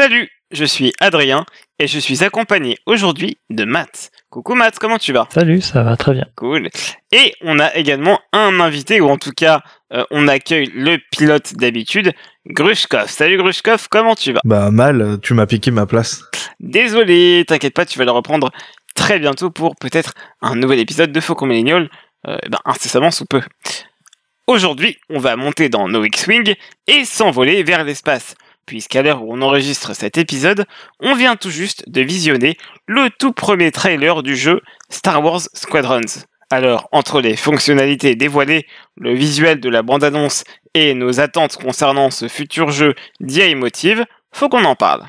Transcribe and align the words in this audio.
Salut, 0.00 0.30
je 0.50 0.64
suis 0.64 0.94
Adrien 0.98 1.44
et 1.78 1.86
je 1.86 1.98
suis 1.98 2.24
accompagné 2.24 2.78
aujourd'hui 2.86 3.36
de 3.50 3.66
Matt. 3.66 4.10
Coucou 4.30 4.54
Matt, 4.54 4.78
comment 4.78 4.96
tu 4.96 5.12
vas? 5.12 5.28
Salut, 5.30 5.60
ça 5.60 5.82
va 5.82 5.98
très 5.98 6.14
bien. 6.14 6.24
Cool. 6.36 6.70
Et 7.12 7.34
on 7.42 7.58
a 7.58 7.74
également 7.74 8.18
un 8.32 8.60
invité, 8.60 9.02
ou 9.02 9.10
en 9.10 9.18
tout 9.18 9.32
cas, 9.32 9.60
euh, 9.92 10.04
on 10.10 10.26
accueille 10.26 10.70
le 10.74 10.96
pilote 11.12 11.52
d'habitude, 11.52 12.14
Grushkov. 12.46 13.10
Salut 13.10 13.36
Grushkov, 13.36 13.88
comment 13.90 14.14
tu 14.14 14.32
vas? 14.32 14.40
Bah 14.42 14.70
mal, 14.70 15.18
tu 15.22 15.34
m'as 15.34 15.44
piqué 15.44 15.70
ma 15.70 15.84
place. 15.84 16.22
Désolé, 16.60 17.44
t'inquiète 17.46 17.74
pas, 17.74 17.84
tu 17.84 17.98
vas 17.98 18.06
le 18.06 18.12
reprendre 18.12 18.50
très 18.94 19.18
bientôt 19.18 19.50
pour 19.50 19.76
peut-être 19.76 20.14
un 20.40 20.54
nouvel 20.54 20.78
épisode 20.78 21.12
de 21.12 21.20
Faucon 21.20 21.44
Millennial, 21.44 21.90
euh, 22.26 22.38
ben, 22.48 22.58
incessamment 22.64 23.10
sous 23.10 23.26
peu. 23.26 23.42
Aujourd'hui, 24.46 24.96
on 25.10 25.18
va 25.18 25.36
monter 25.36 25.68
dans 25.68 25.88
No 25.88 26.02
X-Wing 26.06 26.54
et 26.86 27.04
s'envoler 27.04 27.62
vers 27.64 27.84
l'espace 27.84 28.34
puisqu'à 28.70 29.02
l'heure 29.02 29.24
où 29.24 29.34
on 29.34 29.42
enregistre 29.42 29.96
cet 29.96 30.16
épisode, 30.16 30.64
on 31.00 31.16
vient 31.16 31.34
tout 31.34 31.50
juste 31.50 31.82
de 31.88 32.02
visionner 32.02 32.56
le 32.86 33.10
tout 33.10 33.32
premier 33.32 33.72
trailer 33.72 34.22
du 34.22 34.36
jeu 34.36 34.60
Star 34.90 35.24
Wars 35.24 35.40
Squadrons. 35.54 36.22
Alors, 36.50 36.88
entre 36.92 37.20
les 37.20 37.34
fonctionnalités 37.34 38.14
dévoilées, 38.14 38.68
le 38.96 39.12
visuel 39.12 39.58
de 39.58 39.68
la 39.68 39.82
bande-annonce 39.82 40.44
et 40.74 40.94
nos 40.94 41.18
attentes 41.18 41.56
concernant 41.56 42.12
ce 42.12 42.28
futur 42.28 42.70
jeu 42.70 42.94
d'IA 43.18 43.46
Emotive, 43.46 44.04
faut 44.32 44.48
qu'on 44.48 44.64
en 44.64 44.76
parle. 44.76 45.02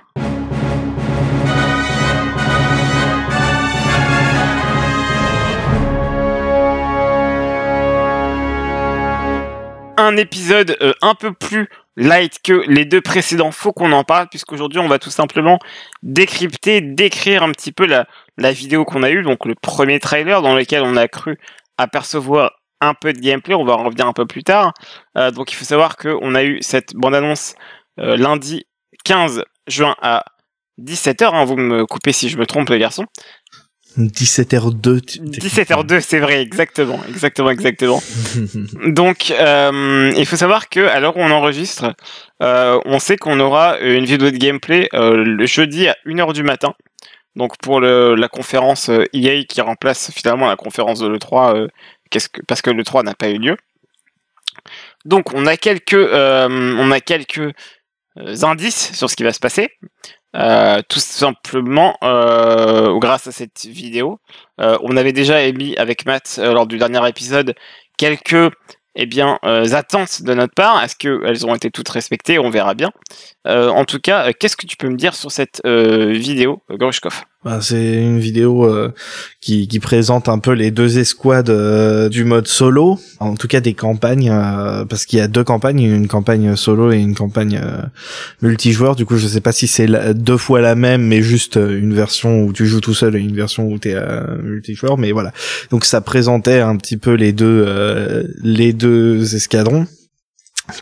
Un 9.98 10.18
épisode 10.18 10.78
euh, 10.82 10.94
un 11.04 11.14
peu 11.14 11.32
plus 11.32 11.70
light 11.96 12.40
que 12.44 12.64
les 12.68 12.86
deux 12.86 13.02
précédents, 13.02 13.52
faut 13.52 13.74
qu'on 13.74 13.92
en 13.92 14.04
parle, 14.04 14.28
puisqu'aujourd'hui 14.30 14.80
on 14.80 14.88
va 14.88 15.00
tout 15.00 15.10
simplement 15.10 15.60
décrypter, 16.04 16.82
décrire 16.82 17.44
un 17.44 17.52
petit 17.52 17.72
peu 17.72 17.86
la, 17.86 18.06
vidéo 18.52 18.86
qu'on 18.86 19.04
a 19.04 19.12
eue, 19.12 19.24
donc 19.24 19.46
le 19.46 19.56
premier 19.56 20.00
trailer 20.00 20.42
dans 20.42 20.56
lequel 20.56 20.84
on 20.84 20.96
a 20.96 21.08
cru 21.08 21.38
apercevoir 21.78 22.52
un 22.80 22.94
peu 22.94 23.14
de 23.14 23.20
gameplay, 23.20 23.54
on 23.54 23.66
va 23.66 23.74
en 23.74 23.84
revenir 23.84 24.08
un 24.08 24.14
peu 24.14 24.26
plus 24.26 24.44
tard. 24.44 24.74
Euh, 25.18 25.30
donc 25.32 25.52
il 25.52 25.56
faut 25.56 25.66
savoir 25.66 25.98
qu'on 25.98 26.34
a 26.34 26.44
eu 26.44 26.60
cette 26.62 26.96
bande-annonce 26.96 27.54
euh, 28.00 28.18
lundi 28.18 28.66
15 29.04 29.44
juin 29.68 29.96
à 30.02 30.26
17h, 30.82 31.36
hein, 31.36 31.46
vous 31.46 31.58
me 31.58 31.86
coupez 31.86 32.12
si 32.12 32.30
je 32.30 32.38
me 32.38 32.46
trompe 32.46 32.70
les 32.70 32.80
garçons. 32.80 33.06
17h02. 33.98 35.20
17h02, 35.38 36.00
c'est 36.00 36.20
vrai, 36.20 36.42
exactement, 36.42 37.00
exactement, 37.10 37.50
exactement. 37.50 38.02
Donc, 38.88 39.32
euh, 39.32 40.14
il 40.16 40.26
faut 40.26 40.38
savoir 40.38 40.70
que 40.70 40.80
à 40.80 41.00
l'heure 41.00 41.18
où 41.18 41.20
on 41.20 41.32
enregistre, 41.32 41.94
euh, 42.42 42.80
on 42.86 43.00
sait 43.00 43.18
qu'on 43.18 43.40
aura 43.40 43.80
une 43.80 44.06
vidéo 44.06 44.32
de 44.32 44.38
gameplay 44.38 44.88
euh, 44.94 45.24
le 45.24 45.46
jeudi 45.46 45.88
à 45.88 45.98
1h 46.06 46.34
du 46.34 46.44
matin. 46.44 46.74
Donc 47.36 47.58
pour 47.60 47.80
le, 47.80 48.16
la 48.16 48.28
conférence 48.28 48.90
EA 49.14 49.44
qui 49.44 49.62
remplace 49.62 50.12
finalement 50.12 50.48
la 50.48 50.58
conférence 50.58 51.00
de 51.00 51.08
l'E3, 51.08 51.70
qu'est-ce 52.10 52.28
que, 52.28 52.42
parce 52.46 52.62
que 52.62 52.70
l'E3 52.70 53.06
n'a 53.06 53.14
pas 53.14 53.30
eu 53.30 53.38
lieu. 53.38 53.58
Donc 55.06 55.34
on 55.34 55.46
a 55.46 55.56
quelques, 55.56 55.94
on 55.94 56.92
a 56.92 57.00
quelques 57.00 57.54
indices 58.18 58.92
sur 58.94 59.10
ce 59.10 59.16
qui 59.16 59.24
va 59.24 59.32
se 59.32 59.40
passer. 59.40 59.70
Euh, 60.34 60.82
tout 60.88 61.00
simplement 61.00 61.98
euh, 62.04 62.98
grâce 63.00 63.28
à 63.28 63.32
cette 63.32 63.66
vidéo. 63.66 64.20
Euh, 64.62 64.78
on 64.82 64.96
avait 64.96 65.12
déjà 65.12 65.42
émis 65.44 65.76
avec 65.76 66.06
Matt 66.06 66.40
lors 66.42 66.68
du 66.68 66.78
dernier 66.78 67.06
épisode 67.08 67.54
quelques 67.98 68.54
eh 68.96 69.08
attentes 69.74 70.22
de 70.24 70.34
notre 70.34 70.54
part. 70.54 70.84
Est-ce 70.84 70.96
qu'elles 70.96 71.46
ont 71.46 71.56
été 71.56 71.70
toutes 71.70 71.90
respectées? 71.90 72.40
On 72.40 72.50
verra 72.50 72.74
bien. 72.76 72.92
en 73.46 73.86
tout 73.86 74.00
cas, 74.00 74.34
qu'est-ce 74.34 74.58
que 74.58 74.66
tu 74.66 74.76
peux 74.76 74.90
me 74.90 74.98
dire 74.98 75.16
sur 75.16 75.32
cette 75.32 75.62
vidéo, 75.66 76.62
Grushkov 76.70 77.24
c'est 77.62 77.96
une 77.96 78.20
vidéo 78.20 78.66
euh, 78.66 78.94
qui, 79.40 79.68
qui, 79.68 79.80
présente 79.80 80.30
un 80.30 80.38
peu 80.38 80.52
les 80.52 80.70
deux 80.70 81.00
escouades 81.00 81.50
euh, 81.50 82.08
du 82.08 82.24
mode 82.24 82.48
solo, 82.48 83.00
en 83.20 83.36
tout 83.36 83.48
cas 83.48 83.62
des 83.62 83.74
campagnes, 83.74 84.30
euh, 84.30 84.86
parce 84.86 85.06
qu'il 85.06 85.18
y 85.18 85.22
a 85.22 85.28
deux 85.28 85.44
campagnes, 85.44 85.82
une 85.82 86.08
campagne 86.08 86.56
solo 86.56 86.92
et 86.92 86.98
une 86.98 87.16
campagne 87.16 87.60
multijoueur. 88.44 88.96
Du 88.96 89.06
coup, 89.06 89.18
je 89.18 89.28
sais 89.28 89.42
pas 89.42 89.52
si 89.52 89.68
c'est 89.68 89.88
deux 90.14 90.38
fois 90.38 90.62
la 90.62 90.76
même, 90.76 91.02
mais 91.02 91.24
juste 91.24 91.56
une 91.56 91.96
version 91.96 92.44
où 92.44 92.54
tu 92.54 92.68
joues 92.68 92.82
tout 92.82 92.94
seul 92.94 93.16
et 93.16 93.20
une 93.20 93.36
version 93.36 93.68
où 93.68 93.80
tu 93.80 93.90
es 93.90 93.98
multijoueur. 94.44 95.00
Mais 95.00 95.12
voilà, 95.12 95.32
donc 95.72 95.86
ça 95.86 96.02
présentait 96.02 96.60
un 96.60 96.76
petit 96.76 96.98
peu 96.98 97.14
les 97.14 97.34
deux 97.34 98.32
les 98.44 98.74
deux 98.74 99.36
escadrons 99.36 99.88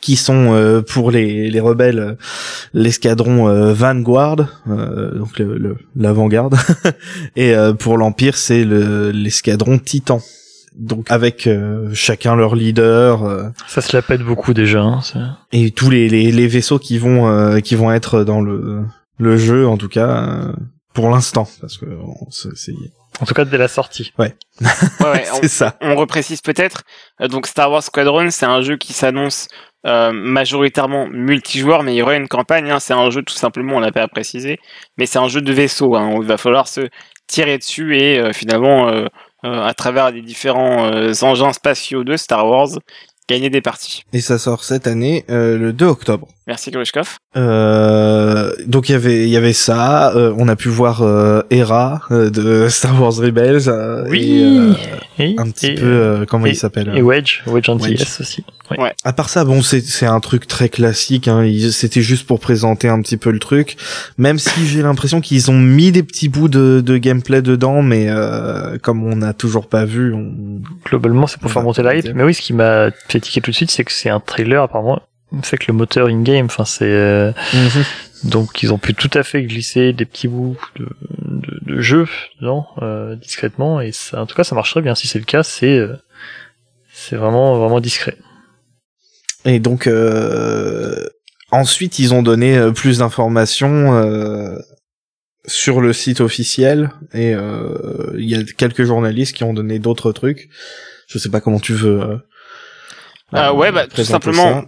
qui 0.02 0.16
sont 0.16 0.54
euh, 0.54 0.82
pour 0.82 1.12
les, 1.12 1.50
les 1.50 1.60
rebelles 1.60 2.00
euh, 2.00 2.14
l'escadron 2.74 3.48
euh, 3.48 3.74
Vanguard, 3.74 4.38
donc 4.68 5.42
l'avant-garde, 5.96 6.56
et 7.36 7.54
pour 7.80 7.98
l'Empire 7.98 8.38
c'est 8.38 8.64
l'escadron 8.66 9.80
Titan. 9.80 10.22
Donc 10.76 11.10
avec 11.10 11.50
chacun 11.94 12.36
leur 12.36 12.56
leader. 12.56 13.52
Ça 13.68 13.82
se 13.82 13.96
la 13.96 14.02
pète 14.02 14.22
beaucoup 14.22 14.54
déjà. 14.54 14.82
Hein, 14.82 15.02
et 15.52 15.72
tous 15.72 15.90
les, 15.90 16.08
les, 16.08 16.32
les, 16.32 16.48
vaisseaux 16.48 16.80
qui 16.80 16.98
vont 16.98 17.60
qui 17.62 17.76
vont 17.76 17.92
être 17.92 18.24
dans 18.24 18.42
le 18.42 18.84
le 19.18 19.38
jeu 19.38 19.68
en 19.68 19.78
tout 19.78 19.90
cas 19.90 20.54
pour 20.94 21.10
l'instant 21.10 21.48
parce 21.60 21.78
que 21.78 21.86
c'est 22.56 22.74
en 23.22 23.26
tout 23.26 23.34
cas 23.34 23.46
dès 23.46 23.58
la 23.58 23.68
sortie. 23.68 24.14
Ouais. 24.18 24.36
ouais, 24.62 25.26
c'est 25.42 25.50
ça. 25.50 25.76
On 25.82 25.96
reprécise 25.96 26.42
peut-être. 26.42 26.84
Donc 27.20 27.48
Star 27.48 27.70
Wars 27.70 27.84
Squadron, 27.84 28.30
c'est 28.32 28.46
un 28.46 28.62
jeu 28.62 28.78
qui 28.78 28.94
s'annonce 28.94 29.48
euh, 29.86 30.12
majoritairement 30.12 31.08
multijoueur, 31.08 31.84
mais 31.84 31.94
il 31.94 31.98
y 31.98 32.02
aura 32.02 32.16
une 32.16 32.28
campagne. 32.28 32.70
Hein. 32.70 32.80
c'est 32.80 32.94
un 32.94 33.10
jeu 33.10 33.22
tout 33.22 33.34
simplement, 33.34 33.78
on 33.78 33.80
l'a 33.80 33.92
pas 33.92 34.08
précisé, 34.08 34.60
mais 34.98 35.06
c'est 35.06 35.20
un 35.20 35.28
jeu 35.28 35.42
de 35.42 35.54
vaisseau. 35.54 35.96
Hein, 35.96 36.16
il 36.22 36.28
va 36.28 36.38
falloir 36.38 36.68
se 36.68 36.90
tirer 37.28 37.58
dessus 37.58 37.98
et 37.98 38.20
euh, 38.20 38.34
finalement, 38.34 38.90
euh, 38.90 39.06
à 39.44 39.74
travers 39.74 40.12
les 40.12 40.22
différents 40.22 40.92
engins 41.22 41.54
spatiaux 41.54 42.04
de 42.04 42.18
Star 42.18 42.46
Wars, 42.46 42.70
gagner 43.30 43.50
des 43.50 43.62
parties. 43.62 44.04
Et 44.12 44.20
ça 44.20 44.38
sort 44.38 44.66
cette 44.66 44.86
année, 44.86 45.24
le 45.30 45.72
2 45.72 45.86
octobre. 45.86 46.28
Merci 46.50 46.72
Grushkov. 46.72 47.18
Euh, 47.38 48.52
donc 48.66 48.90
il 48.90 48.94
y 48.94 48.96
avait 48.96 49.22
il 49.22 49.30
y 49.30 49.38
avait 49.38 49.54
ça. 49.54 50.12
Euh, 50.16 50.34
on 50.36 50.48
a 50.48 50.56
pu 50.56 50.68
voir 50.68 51.04
euh, 51.04 51.44
Hera 51.52 52.02
euh, 52.10 52.32
de 52.32 52.68
Star 52.70 53.00
Wars 53.00 53.16
Rebels. 53.16 53.70
oui. 54.10 54.44
Et, 55.20 55.36
un 55.38 55.52
petit 55.52 55.76
peu 55.76 56.26
comment 56.28 56.48
il 56.48 56.56
s'appelle 56.56 56.92
Et 56.96 57.04
Wedge, 57.04 57.42
Wedge 57.46 57.70
Antilles 57.70 58.02
aussi. 58.20 58.44
Ouais. 58.72 58.94
À 59.04 59.14
part 59.14 59.30
ça, 59.30 59.44
bon 59.46 59.62
c'est 59.62 59.82
c'est 59.82 60.08
un 60.08 60.20
truc 60.22 60.48
très 60.48 60.70
classique. 60.70 61.28
Hein. 61.28 61.48
C'était 61.72 62.02
juste 62.02 62.26
pour 62.26 62.40
présenter 62.40 62.88
un 62.88 63.00
petit 63.04 63.18
peu 63.18 63.30
le 63.30 63.40
truc. 63.40 63.78
Même 64.18 64.40
si 64.40 64.66
j'ai 64.66 64.82
l'impression 64.82 65.22
qu'ils 65.22 65.52
ont 65.52 65.60
mis 65.60 65.92
des 65.92 66.02
petits 66.02 66.30
bouts 66.30 66.48
de, 66.48 66.82
de 66.84 66.98
gameplay 66.98 67.44
dedans, 67.44 67.84
mais 67.84 68.10
comme 68.82 69.04
on 69.04 69.18
n'a 69.18 69.34
toujours 69.34 69.68
pas 69.68 69.86
vu, 69.86 70.16
on... 70.16 70.34
globalement 70.84 71.28
c'est 71.28 71.40
pour 71.40 71.52
faire 71.52 71.62
monter 71.62 71.84
la 71.84 71.96
hype. 71.96 72.12
Mais 72.16 72.24
oui, 72.24 72.34
ce 72.34 72.42
qui 72.42 72.54
m'a 72.54 72.90
fait 73.08 73.20
tiquer 73.20 73.42
tout 73.42 73.52
de 73.52 73.56
suite, 73.56 73.70
c'est 73.70 73.84
que 73.84 73.92
c'est 73.92 74.10
un 74.10 74.20
trailer 74.20 74.64
apparemment 74.64 75.00
fait 75.44 75.58
que 75.58 75.66
le 75.68 75.74
moteur 75.74 76.08
in-game, 76.08 76.46
enfin 76.46 76.66
c'est 76.66 76.86
euh, 76.86 77.32
mhm. 77.54 77.84
donc 78.24 78.64
ils 78.64 78.74
ont 78.74 78.78
pu 78.78 78.94
tout 78.94 79.12
à 79.14 79.24
fait 79.24 79.44
glisser 79.44 79.94
des 79.94 80.06
petits 80.06 80.28
bouts 80.28 80.58
de, 80.76 80.88
de, 81.20 81.74
de 81.76 81.82
jeu 81.82 82.08
dedans 82.42 82.68
euh, 82.82 83.16
discrètement 83.16 83.80
et 83.80 83.92
ça, 83.92 84.22
en 84.22 84.26
tout 84.26 84.36
cas 84.36 84.44
ça 84.44 84.56
marche 84.56 84.72
très 84.72 84.82
bien. 84.82 84.96
Si 84.96 85.08
c'est 85.08 85.20
le 85.20 85.26
cas, 85.26 85.44
c'est 85.44 85.78
euh, 85.78 85.96
c'est 86.92 87.16
vraiment 87.16 87.58
vraiment 87.60 87.80
discret. 87.80 88.18
Et 89.46 89.60
donc 89.60 89.90
ensuite 91.52 92.00
ils 92.00 92.14
ont 92.14 92.24
donné 92.24 92.72
plus 92.74 92.98
d'informations 92.98 94.58
sur 95.46 95.80
le 95.80 95.94
site 95.94 96.20
officiel 96.20 96.92
et 97.14 97.32
il 97.32 98.30
y 98.30 98.36
a 98.36 98.44
quelques 98.58 98.84
journalistes 98.84 99.36
qui 99.36 99.46
ont 99.46 99.54
donné 99.54 99.80
d'autres 99.80 100.12
trucs. 100.12 100.50
Je 101.08 101.18
sais 101.18 101.30
pas 101.30 101.40
comment 101.40 101.60
tu 101.60 101.74
veux. 101.74 102.20
Ah 103.32 103.54
ouais, 103.54 103.72
bah, 103.72 103.88
tout 103.88 104.04
simplement, 104.04 104.66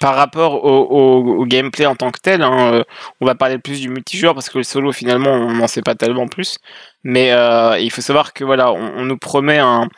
par 0.00 0.14
rapport 0.14 0.64
au, 0.64 1.44
gameplay 1.46 1.86
en 1.86 1.96
tant 1.96 2.10
que 2.10 2.20
tel, 2.20 2.42
hein, 2.42 2.72
euh, 2.72 2.84
on 3.20 3.26
va 3.26 3.34
parler 3.34 3.58
plus 3.58 3.80
du 3.80 3.88
multijoueur 3.88 4.34
parce 4.34 4.48
que 4.48 4.58
le 4.58 4.64
solo 4.64 4.92
finalement 4.92 5.30
on 5.30 5.52
n'en 5.52 5.66
sait 5.66 5.82
pas 5.82 5.94
tellement 5.94 6.28
plus. 6.28 6.58
Mais 7.04 7.32
euh, 7.32 7.78
il 7.80 7.90
faut 7.90 8.00
savoir 8.00 8.32
que 8.32 8.44
voilà, 8.44 8.72
on, 8.72 9.04
nous 9.04 9.18
promet 9.18 9.58
un, 9.58 9.88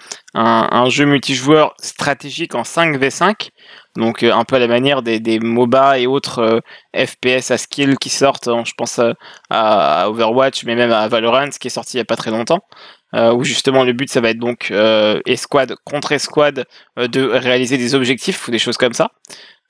jeu 0.89 1.05
multijoueur 1.05 1.75
stratégique 1.79 2.55
en 2.55 2.63
5v5, 2.63 3.51
donc 3.97 4.23
euh, 4.23 4.33
un 4.33 4.45
peu 4.45 4.57
à 4.57 4.59
la 4.59 4.69
manière 4.69 5.03
des, 5.03 5.39
MOBA 5.39 5.99
et 5.99 6.07
autres 6.07 6.63
FPS 6.97 7.51
à 7.51 7.59
skill 7.59 7.99
qui 7.99 8.09
sortent. 8.09 8.49
Hein, 8.49 8.63
je 8.65 8.73
pense 8.75 9.01
à, 9.51 10.09
Overwatch, 10.09 10.65
mais 10.65 10.77
même 10.77 10.93
à 10.93 11.07
Valorant, 11.09 11.51
qui 11.61 11.69
est 11.69 11.71
sorti 11.71 11.97
il 11.97 11.99
y 11.99 12.03
a 12.03 12.07
pas 12.07 12.17
très 12.17 12.31
longtemps. 12.31 12.61
où 13.13 13.45
justement 13.45 13.85
le 13.85 13.93
but 13.93 14.11
ça 14.11 14.23
va 14.23 14.31
être 14.31 14.39
donc 14.39 14.73
escouade 15.27 15.77
contre 15.85 16.13
escouade 16.13 16.65
de 16.97 17.23
réaliser 17.23 17.77
des 17.77 17.95
objectifs 17.95 18.49
ou 18.49 18.51
des 18.51 18.59
choses 18.59 18.79
comme 18.79 18.95
ça. 18.95 19.11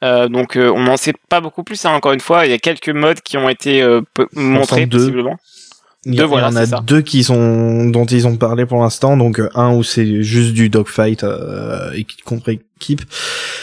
Euh, 0.03 0.29
donc 0.29 0.57
euh, 0.57 0.71
on 0.71 0.85
n'en 0.85 0.97
sait 0.97 1.15
pas 1.29 1.41
beaucoup 1.41 1.63
plus. 1.63 1.85
Hein, 1.85 1.93
encore 1.93 2.13
une 2.13 2.21
fois, 2.21 2.47
il 2.47 2.51
y 2.51 2.55
a 2.55 2.59
quelques 2.59 2.91
modes 2.91 3.21
qui 3.21 3.37
ont 3.37 3.49
été 3.49 3.83
euh, 3.83 4.01
montrés 4.35 4.87
possiblement. 4.87 5.39
Il 6.07 6.17
y, 6.17 6.23
en 6.23 6.55
a 6.55 6.67
deux 6.83 7.01
qui 7.01 7.25
sont 7.25 7.87
dont 7.87 8.05
ils 8.05 8.27
ont 8.27 8.37
parlé 8.37 8.67
pour 8.67 8.83
l'instant. 8.83 9.17
Donc 9.17 9.41
un 9.55 9.75
où 9.75 9.83
c'est 9.83 10.23
juste 10.23 10.53
du 10.53 10.69
dogfight 10.69 11.25
euh, 11.25 11.91
contre 12.27 12.51
équipe, 12.51 13.01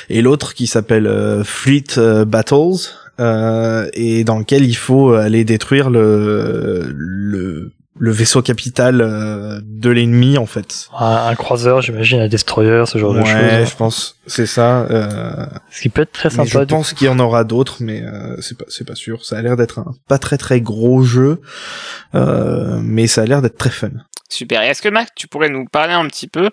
et 0.10 0.24
l'autre 0.24 0.56
qui 0.56 0.66
s'appelle 0.66 1.44
Fleet 1.44 2.00
Battles 2.26 2.90
euh, 3.20 3.88
et 3.94 4.24
dans 4.24 4.40
lequel 4.40 4.66
il 4.66 4.76
faut 4.76 5.14
aller 5.14 5.44
détruire 5.44 5.92
le 5.92 6.92
le 6.92 7.72
le 7.98 8.12
vaisseau 8.12 8.42
capital 8.42 9.02
euh, 9.02 9.60
de 9.64 9.90
l'ennemi 9.90 10.38
en 10.38 10.46
fait. 10.46 10.90
Un, 10.98 11.36
croiseur, 11.36 11.82
j'imagine, 11.82 12.22
un 12.22 12.28
destroyer, 12.28 12.86
ce 12.86 12.98
genre 12.98 13.14
de 13.14 13.24
choses. 13.24 13.34
Ouais, 13.34 13.66
je 13.66 13.76
pense, 13.76 14.18
c'est 14.28 14.46
ça. 14.46 14.88
Euh... 14.90 15.46
Ce 15.72 15.82
qui 15.82 15.90
peut 15.90 16.04
être 16.04 16.12
très 16.12 16.30
sympa. 16.30 16.46
je 16.46 16.60
pense 16.60 16.94
qu'il 16.94 17.08
y 17.08 17.10
en 17.10 17.20
aura 17.20 17.44
d'autres, 17.44 17.78
mais 17.82 18.02
euh, 18.02 18.40
c'est 18.40 18.58
pas, 18.58 18.66
c'est 18.70 18.88
pas 18.88 18.96
sûr. 18.96 19.26
Ça 19.26 19.38
a 19.38 19.42
l'air 19.42 19.58
d'être 19.58 19.80
un 19.80 19.94
pas 20.08 20.18
très 20.18 20.38
très 20.38 20.62
gros 20.62 21.04
jeu, 21.04 21.42
euh, 22.16 22.80
mais 22.82 23.08
ça 23.08 23.24
a 23.24 23.26
l'air 23.26 23.42
d'être 23.42 23.58
très 23.58 23.70
fun. 23.70 23.92
Super. 24.32 24.64
Et 24.64 24.68
est-ce 24.68 24.82
que 24.82 24.90
Mac, 24.90 25.10
tu 25.16 25.28
pourrais 25.28 25.50
nous 25.50 25.66
parler 25.66 25.94
un 25.94 26.08
petit 26.08 26.28
peu, 26.28 26.50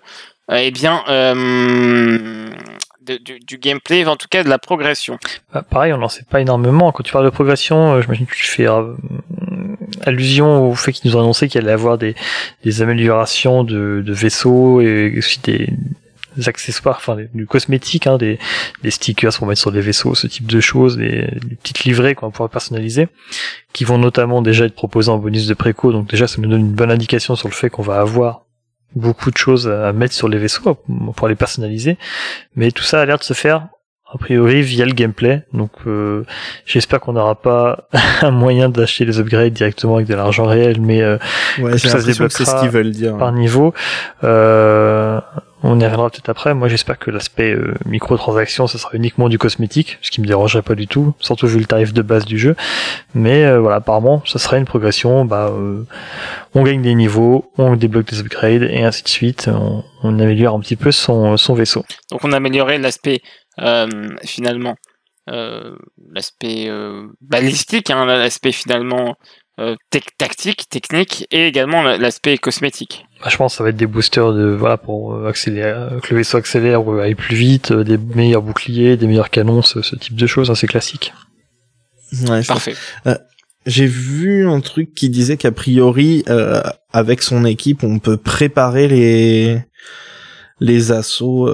euh, 0.51 0.57
eh 0.61 0.71
bien, 0.71 1.01
euh, 1.07 2.49
du, 3.01 3.39
du, 3.39 3.57
gameplay, 3.57 4.05
en 4.05 4.17
tout 4.17 4.27
cas 4.29 4.43
de 4.43 4.49
la 4.49 4.59
progression? 4.59 5.17
Bah, 5.53 5.61
pareil, 5.61 5.93
on 5.93 5.97
n'en 5.97 6.09
sait 6.09 6.25
pas 6.29 6.41
énormément. 6.41 6.91
Quand 6.91 7.03
tu 7.03 7.13
parles 7.13 7.25
de 7.25 7.29
progression, 7.29 8.01
j'imagine 8.01 8.25
que 8.25 8.35
tu 8.35 8.43
fais 8.43 8.67
euh, 8.67 8.93
allusion 10.01 10.69
au 10.69 10.75
fait 10.75 10.91
qu'ils 10.91 11.09
nous 11.09 11.17
ont 11.17 11.21
annoncé 11.21 11.47
qu'il 11.47 11.61
allait 11.61 11.71
avoir 11.71 11.97
des, 11.97 12.15
des 12.63 12.81
améliorations 12.81 13.63
de, 13.63 14.03
de 14.05 14.13
vaisseaux 14.13 14.81
et 14.81 15.15
aussi 15.17 15.39
des, 15.43 15.69
accessoires, 16.45 16.95
enfin 16.97 17.17
du 17.33 17.45
cosmétique, 17.45 18.07
hein, 18.07 18.17
des, 18.17 18.39
des 18.83 18.91
stickers 18.91 19.35
pour 19.35 19.47
mettre 19.47 19.59
sur 19.59 19.71
des 19.71 19.81
vaisseaux, 19.81 20.15
ce 20.15 20.27
type 20.27 20.47
de 20.47 20.61
choses, 20.61 20.95
des, 20.95 21.27
des 21.45 21.55
petites 21.55 21.83
livrées 21.83 22.15
qu'on 22.15 22.27
va 22.27 22.31
pouvoir 22.31 22.49
personnaliser, 22.49 23.09
qui 23.73 23.83
vont 23.83 23.97
notamment 23.97 24.41
déjà 24.41 24.65
être 24.65 24.75
proposées 24.75 25.11
en 25.11 25.17
bonus 25.17 25.47
de 25.47 25.53
préco. 25.53 25.91
Donc 25.91 26.09
déjà, 26.09 26.27
ça 26.27 26.41
nous 26.41 26.47
donne 26.47 26.61
une 26.61 26.71
bonne 26.71 26.91
indication 26.91 27.35
sur 27.35 27.49
le 27.49 27.53
fait 27.53 27.69
qu'on 27.69 27.83
va 27.83 27.99
avoir 27.99 28.45
beaucoup 28.95 29.31
de 29.31 29.37
choses 29.37 29.67
à 29.67 29.91
mettre 29.91 30.13
sur 30.13 30.29
les 30.29 30.37
vaisseaux 30.37 30.77
pour 31.15 31.27
les 31.27 31.35
personnaliser. 31.35 31.97
Mais 32.55 32.71
tout 32.71 32.83
ça 32.83 33.01
a 33.01 33.05
l'air 33.05 33.17
de 33.17 33.23
se 33.23 33.33
faire 33.33 33.67
a 34.11 34.17
priori 34.17 34.61
via 34.61 34.85
le 34.85 34.93
gameplay. 34.93 35.43
Donc 35.53 35.71
euh, 35.87 36.23
j'espère 36.65 36.99
qu'on 36.99 37.13
n'aura 37.13 37.35
pas 37.35 37.87
un 38.21 38.31
moyen 38.31 38.69
d'acheter 38.69 39.05
les 39.05 39.19
upgrades 39.19 39.53
directement 39.53 39.95
avec 39.95 40.07
de 40.07 40.15
l'argent 40.15 40.45
réel, 40.45 40.81
mais 40.81 41.01
euh, 41.01 41.17
ouais, 41.59 41.73
que 41.73 41.77
ça 41.77 41.99
se 41.99 42.05
débloquera 42.05 42.45
ce 42.45 42.59
qu'ils 42.61 42.69
veulent 42.69 42.91
dire. 42.91 43.17
par 43.17 43.31
niveau. 43.31 43.73
Euh, 44.23 45.19
on 45.61 45.79
y 45.79 45.83
reviendra 45.83 46.09
peut-être 46.09 46.29
après. 46.29 46.53
Moi, 46.53 46.69
j'espère 46.69 46.97
que 46.97 47.11
l'aspect 47.11 47.51
euh, 47.51 47.73
microtransaction, 47.85 48.67
ce 48.67 48.77
sera 48.77 48.91
uniquement 48.93 49.27
du 49.27 49.37
cosmétique, 49.37 49.97
ce 50.01 50.09
qui 50.09 50.21
me 50.21 50.25
dérangerait 50.25 50.61
pas 50.61 50.75
du 50.75 50.87
tout, 50.87 51.13
surtout 51.19 51.47
vu 51.47 51.59
le 51.59 51.65
tarif 51.65 51.93
de 51.93 52.01
base 52.01 52.25
du 52.25 52.39
jeu. 52.39 52.55
Mais 53.13 53.43
euh, 53.43 53.59
voilà, 53.59 53.77
apparemment, 53.77 54.23
ça 54.25 54.39
serait 54.39 54.57
une 54.57 54.65
progression. 54.65 55.25
Bah, 55.25 55.49
euh, 55.51 55.83
on 56.55 56.63
gagne 56.63 56.81
des 56.81 56.95
niveaux, 56.95 57.51
on 57.57 57.75
débloque 57.75 58.09
des 58.09 58.21
upgrades 58.21 58.63
et 58.63 58.83
ainsi 58.83 59.03
de 59.03 59.09
suite. 59.09 59.49
On, 59.51 59.83
on 60.03 60.19
améliore 60.19 60.55
un 60.55 60.61
petit 60.61 60.77
peu 60.77 60.91
son, 60.91 61.35
son 61.35 61.55
vaisseau. 61.55 61.83
Donc, 62.09 62.23
on 62.23 62.31
améliorait 62.31 62.77
l'aspect 62.77 63.21
euh, 63.21 63.48
finalement, 64.23 64.75
l'aspect 65.27 66.69
balistique, 67.21 67.89
hein, 67.89 68.05
l'aspect 68.05 68.51
finalement 68.51 69.15
tactique, 70.17 70.69
technique, 70.69 71.27
et 71.31 71.47
également 71.47 71.83
l'aspect 71.83 72.37
cosmétique. 72.37 73.05
Bah, 73.21 73.27
je 73.29 73.35
pense 73.35 73.53
que 73.53 73.57
ça 73.57 73.63
va 73.63 73.69
être 73.69 73.75
des 73.75 73.87
boosters 73.87 74.33
de 74.33 74.47
voilà 74.47 74.77
pour 74.77 75.13
euh, 75.13 75.27
accélérer, 75.27 75.71
euh, 75.71 75.99
que 75.99 76.11
le 76.11 76.17
vaisseau 76.17 76.37
accélère 76.37 76.87
ou 76.87 76.93
aille 76.99 77.15
plus 77.15 77.35
vite, 77.35 77.71
euh, 77.71 77.83
des 77.83 77.97
meilleurs 77.97 78.41
boucliers, 78.41 78.95
des 78.95 79.07
meilleurs 79.07 79.29
canons, 79.29 79.61
ce, 79.61 79.95
type 79.95 80.15
de 80.15 80.27
choses, 80.27 80.49
assez 80.49 80.67
classique. 80.67 81.13
Ouais, 82.27 82.43
Parfait. 82.43 82.75
J'ai 83.65 83.85
vu 83.85 84.47
un 84.47 84.61
truc 84.61 84.95
qui 84.95 85.09
disait 85.09 85.35
qu'a 85.35 85.51
priori, 85.51 86.23
avec 86.91 87.21
son 87.21 87.45
équipe, 87.45 87.83
on 87.83 87.99
peut 87.99 88.17
préparer 88.17 88.87
les 88.87 89.59
les 90.59 90.91
assauts 90.91 91.49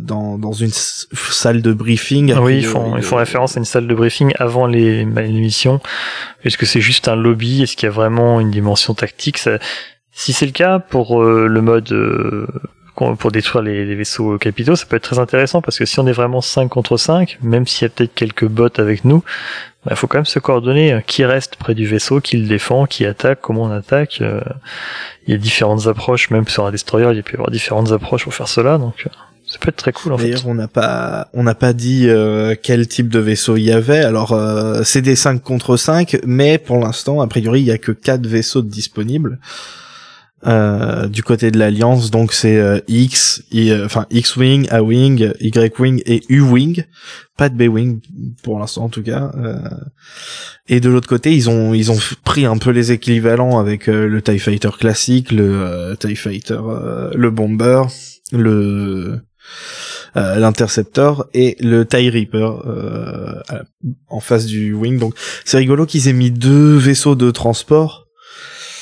dans, 0.00 0.38
dans 0.38 0.52
une 0.52 0.70
salle 0.72 1.62
de 1.62 1.72
briefing. 1.72 2.32
Oui, 2.38 2.58
ils 2.58 2.64
font, 2.64 2.96
ils 2.96 3.02
font 3.02 3.16
référence 3.16 3.56
à 3.56 3.60
une 3.60 3.66
salle 3.66 3.86
de 3.86 3.94
briefing 3.94 4.32
avant 4.38 4.66
les, 4.66 5.04
missions. 5.04 5.80
Est-ce 6.44 6.58
que 6.58 6.66
c'est 6.66 6.80
juste 6.80 7.08
un 7.08 7.16
lobby? 7.16 7.62
Est-ce 7.62 7.76
qu'il 7.76 7.86
y 7.86 7.90
a 7.90 7.94
vraiment 7.94 8.40
une 8.40 8.50
dimension 8.50 8.94
tactique? 8.94 9.38
Ça, 9.38 9.58
si 10.12 10.32
c'est 10.32 10.46
le 10.46 10.52
cas 10.52 10.78
pour 10.78 11.22
euh, 11.22 11.46
le 11.46 11.60
mode 11.60 11.92
euh, 11.92 12.46
pour 12.96 13.30
détruire 13.30 13.62
les, 13.62 13.94
vaisseaux 13.94 14.38
capitaux, 14.38 14.74
ça 14.74 14.86
peut 14.86 14.96
être 14.96 15.02
très 15.02 15.18
intéressant 15.18 15.60
parce 15.60 15.78
que 15.78 15.84
si 15.84 16.00
on 16.00 16.06
est 16.06 16.12
vraiment 16.12 16.40
5 16.40 16.68
contre 16.68 16.96
5, 16.96 17.38
même 17.42 17.66
s'il 17.66 17.82
y 17.82 17.86
a 17.86 17.88
peut-être 17.90 18.14
quelques 18.14 18.46
bots 18.46 18.68
avec 18.78 19.04
nous, 19.04 19.22
il 19.84 19.90
bah, 19.90 19.96
faut 19.96 20.06
quand 20.06 20.18
même 20.18 20.24
se 20.24 20.38
coordonner. 20.38 20.92
Hein. 20.92 21.02
Qui 21.06 21.24
reste 21.24 21.56
près 21.56 21.74
du 21.74 21.86
vaisseau, 21.86 22.20
qui 22.20 22.38
le 22.38 22.48
défend, 22.48 22.86
qui 22.86 23.04
attaque, 23.04 23.40
comment 23.40 23.64
on 23.64 23.70
attaque. 23.70 24.18
Euh, 24.22 24.40
il 25.26 25.32
y 25.32 25.34
a 25.34 25.38
différentes 25.38 25.86
approches, 25.86 26.30
même 26.30 26.48
sur 26.48 26.64
un 26.64 26.70
destroyer, 26.70 27.06
il 27.10 27.16
y 27.16 27.20
a 27.20 27.22
y 27.22 27.34
avoir 27.34 27.50
différentes 27.50 27.92
approches 27.92 28.24
pour 28.24 28.34
faire 28.34 28.48
cela, 28.48 28.78
donc 28.78 29.06
ça 29.46 29.58
peut 29.60 29.68
être 29.68 29.76
très 29.76 29.92
cool 29.92 30.14
en 30.14 30.18
fait. 30.18 30.24
D'ailleurs, 30.24 30.46
on 30.46 30.54
n'a 30.54 30.66
pas 30.66 31.28
on 31.34 31.42
n'a 31.42 31.54
pas 31.54 31.72
dit 31.72 32.08
quel 32.62 32.88
type 32.88 33.08
de 33.08 33.20
vaisseau 33.20 33.56
il 33.56 33.64
y 33.64 33.72
avait. 33.72 34.00
Alors 34.00 34.36
c'est 34.84 35.02
des 35.02 35.14
5 35.14 35.42
contre 35.42 35.76
5, 35.76 36.18
mais 36.24 36.58
pour 36.58 36.78
l'instant, 36.78 37.20
a 37.20 37.26
priori, 37.26 37.60
il 37.60 37.66
y 37.66 37.70
a 37.70 37.78
que 37.78 37.92
4 37.92 38.26
vaisseaux 38.26 38.62
disponibles. 38.62 39.38
Euh, 40.44 41.08
du 41.08 41.22
côté 41.22 41.50
de 41.50 41.58
l'Alliance, 41.58 42.10
donc 42.10 42.34
c'est 42.34 42.58
euh, 42.58 42.78
X, 42.88 43.42
euh, 43.54 43.86
enfin 43.86 44.04
X-Wing, 44.10 44.68
A-Wing, 44.70 45.32
Y-Wing 45.40 46.02
et 46.04 46.22
U-Wing, 46.28 46.84
pas 47.38 47.48
de 47.48 47.56
B-Wing 47.56 48.00
pour 48.42 48.58
l'instant 48.58 48.84
en 48.84 48.88
tout 48.90 49.02
cas. 49.02 49.32
et 50.68 50.78
de 50.80 50.90
l'autre 50.90 51.08
côté, 51.08 51.34
ils 51.34 51.48
ont 51.48 51.72
ils 51.72 51.90
ont 51.90 51.98
pris 52.22 52.44
un 52.44 52.58
peu 52.58 52.70
les 52.70 52.92
équivalents 52.92 53.58
avec 53.58 53.86
le 53.86 54.20
Tie 54.20 54.38
Fighter 54.38 54.68
classique, 54.78 55.32
le 55.32 55.96
Tie 55.98 56.16
Fighter, 56.16 56.60
le 57.14 57.30
Bomber, 57.30 57.84
le 58.30 59.20
l'interceptor 60.14 61.26
et 61.32 61.56
le 61.60 61.86
TIE 61.86 62.10
Reaper 62.10 63.42
en 64.08 64.20
face 64.20 64.44
du 64.44 64.74
wing. 64.74 64.98
Donc 64.98 65.14
c'est 65.46 65.56
rigolo 65.56 65.86
qu'ils 65.86 66.08
aient 66.08 66.12
mis 66.12 66.30
deux 66.30 66.76
vaisseaux 66.76 67.14
de 67.14 67.30
transport 67.30 68.05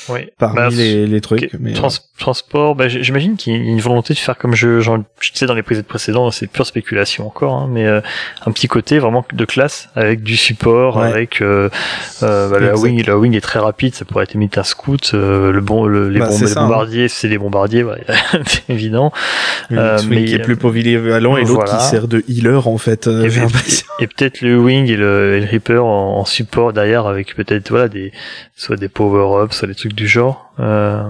oui. 0.09 0.29
parmi 0.37 0.55
bah, 0.55 0.69
les, 0.69 1.07
les, 1.07 1.21
trucs. 1.21 1.51
Mais 1.59 1.73
transport, 2.17 2.75
bah, 2.75 2.87
j'imagine 2.87 3.35
qu'il 3.35 3.53
y 3.53 3.55
a 3.55 3.59
une 3.59 3.79
volonté 3.79 4.13
de 4.13 4.19
faire 4.19 4.37
comme 4.37 4.55
je, 4.55 4.79
genre, 4.79 4.99
je 5.19 5.31
sais 5.33 5.45
dans 5.45 5.53
les 5.53 5.59
épisodes 5.59 5.85
précédents, 5.85 6.31
c'est 6.31 6.47
pure 6.47 6.65
spéculation 6.65 7.27
encore, 7.27 7.53
hein, 7.53 7.67
mais 7.69 7.85
euh, 7.85 8.01
un 8.45 8.51
petit 8.51 8.67
côté 8.67 8.99
vraiment 8.99 9.25
de 9.33 9.45
classe 9.45 9.89
avec 9.95 10.23
du 10.23 10.37
support, 10.37 11.01
avec 11.01 11.41
euh, 11.41 11.69
euh, 12.23 12.49
bah, 12.49 12.59
la 12.59 12.75
wing, 12.75 13.03
la 13.05 13.17
wing 13.17 13.35
est 13.35 13.41
très 13.41 13.59
rapide, 13.59 13.95
ça 13.95 14.05
pourrait 14.05 14.23
être 14.23 14.33
limite 14.33 14.57
un 14.57 14.63
scout, 14.63 15.11
euh, 15.13 15.51
le 15.51 15.61
bon, 15.61 15.85
le, 15.85 16.09
les, 16.09 16.19
bah, 16.19 16.29
les 16.29 16.57
hein. 16.57 16.61
bombardiers, 16.61 17.07
c'est 17.07 17.27
des 17.27 17.37
bombardiers, 17.37 17.83
ouais, 17.83 18.03
évident. 18.69 19.11
Euh, 19.71 19.99
mais 20.07 20.25
qui 20.25 20.35
est 20.35 20.39
plus 20.39 20.57
polyvalent 20.57 21.37
et 21.37 21.43
l'autre 21.43 21.65
qui 21.65 21.83
sert 21.83 22.07
de 22.07 22.23
healer 22.29 22.67
en 22.67 22.77
fait. 22.77 23.07
et, 23.07 24.03
et, 24.03 24.07
peut-être 24.07 24.41
le 24.41 24.57
wing 24.57 24.89
et 24.89 24.95
le, 24.95 25.37
et 25.37 25.39
le 25.41 25.47
reaper 25.47 25.83
en, 25.83 26.19
en, 26.19 26.25
support 26.25 26.71
derrière 26.71 27.07
avec 27.07 27.35
peut-être 27.35 27.69
voilà 27.69 27.87
des 27.87 28.11
soit 28.55 28.75
des 28.75 28.89
power-ups, 28.89 29.55
soit 29.55 29.67
des 29.67 29.75
trucs 29.75 29.94
du 29.95 30.07
genre. 30.07 30.53
Euh, 30.59 31.03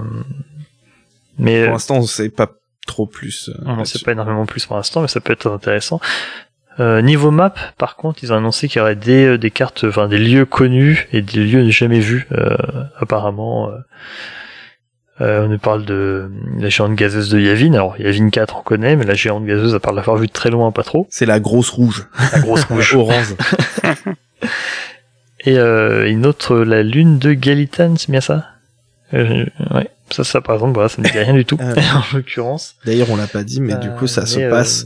mais 1.37 1.63
pour 1.63 1.73
l'instant, 1.73 1.97
on 1.97 2.03
sait 2.03 2.29
pas 2.29 2.51
trop 2.87 3.05
plus. 3.05 3.49
Euh, 3.49 3.63
on 3.65 3.85
sait 3.85 3.99
pas 3.99 4.11
énormément 4.11 4.45
plus 4.45 4.65
pour 4.65 4.77
l'instant, 4.77 5.01
mais 5.01 5.07
ça 5.07 5.19
peut 5.19 5.33
être 5.33 5.51
intéressant. 5.51 5.99
Euh, 6.79 7.01
niveau 7.01 7.31
map, 7.31 7.53
par 7.77 7.95
contre, 7.95 8.23
ils 8.23 8.33
ont 8.33 8.37
annoncé 8.37 8.67
qu'il 8.67 8.79
y 8.79 8.81
aurait 8.81 8.95
des, 8.95 9.37
des 9.37 9.51
cartes, 9.51 9.85
enfin 9.85 10.07
des 10.07 10.17
lieux 10.17 10.45
connus 10.45 11.07
et 11.13 11.21
des 11.21 11.45
lieux 11.45 11.69
jamais 11.69 11.99
vus, 11.99 12.27
euh, 12.31 12.57
apparemment. 12.99 13.71
Euh, 15.21 15.45
on 15.45 15.47
nous 15.47 15.59
parle 15.59 15.85
de 15.85 16.29
la 16.57 16.67
géante 16.67 16.95
gazeuse 16.95 17.29
de 17.29 17.39
Yavin. 17.39 17.73
Alors 17.73 17.97
Yavin 17.97 18.29
4 18.29 18.57
on 18.57 18.61
connaît, 18.61 18.97
mais 18.97 19.05
la 19.05 19.13
géante 19.13 19.45
gazeuse, 19.45 19.73
à 19.73 19.79
part 19.79 19.93
l'avoir 19.93 20.17
vue 20.17 20.27
de 20.27 20.33
très 20.33 20.49
loin, 20.49 20.71
pas 20.73 20.83
trop. 20.83 21.07
C'est 21.09 21.25
la 21.25 21.39
grosse 21.39 21.69
rouge. 21.69 22.07
La 22.33 22.39
grosse 22.39 22.65
rouge. 22.65 22.93
Orange. 22.95 23.35
et 25.45 25.57
une 25.57 26.25
autre, 26.25 26.57
la 26.57 26.83
lune 26.83 27.17
de 27.19 27.31
Galitan, 27.31 27.95
c'est 27.95 28.11
bien 28.11 28.19
ça? 28.19 28.54
Euh, 29.13 29.45
Ouais. 29.73 29.89
Ça, 30.11 30.23
ça, 30.23 30.39
par 30.39 30.55
exemple, 30.55 30.73
voilà, 30.73 30.87
ça 30.87 31.01
ne 31.01 31.07
dit 31.07 31.17
rien 31.17 31.33
du 31.33 31.45
tout, 31.45 31.57
euh, 31.61 31.73
en 31.95 32.15
l'occurrence. 32.15 32.75
D'ailleurs, 32.85 33.09
on 33.09 33.15
l'a 33.15 33.27
pas 33.27 33.43
dit, 33.43 33.61
mais 33.61 33.75
du 33.77 33.89
coup, 33.91 34.07
ça 34.07 34.25
se 34.25 34.39
passe 34.49 34.85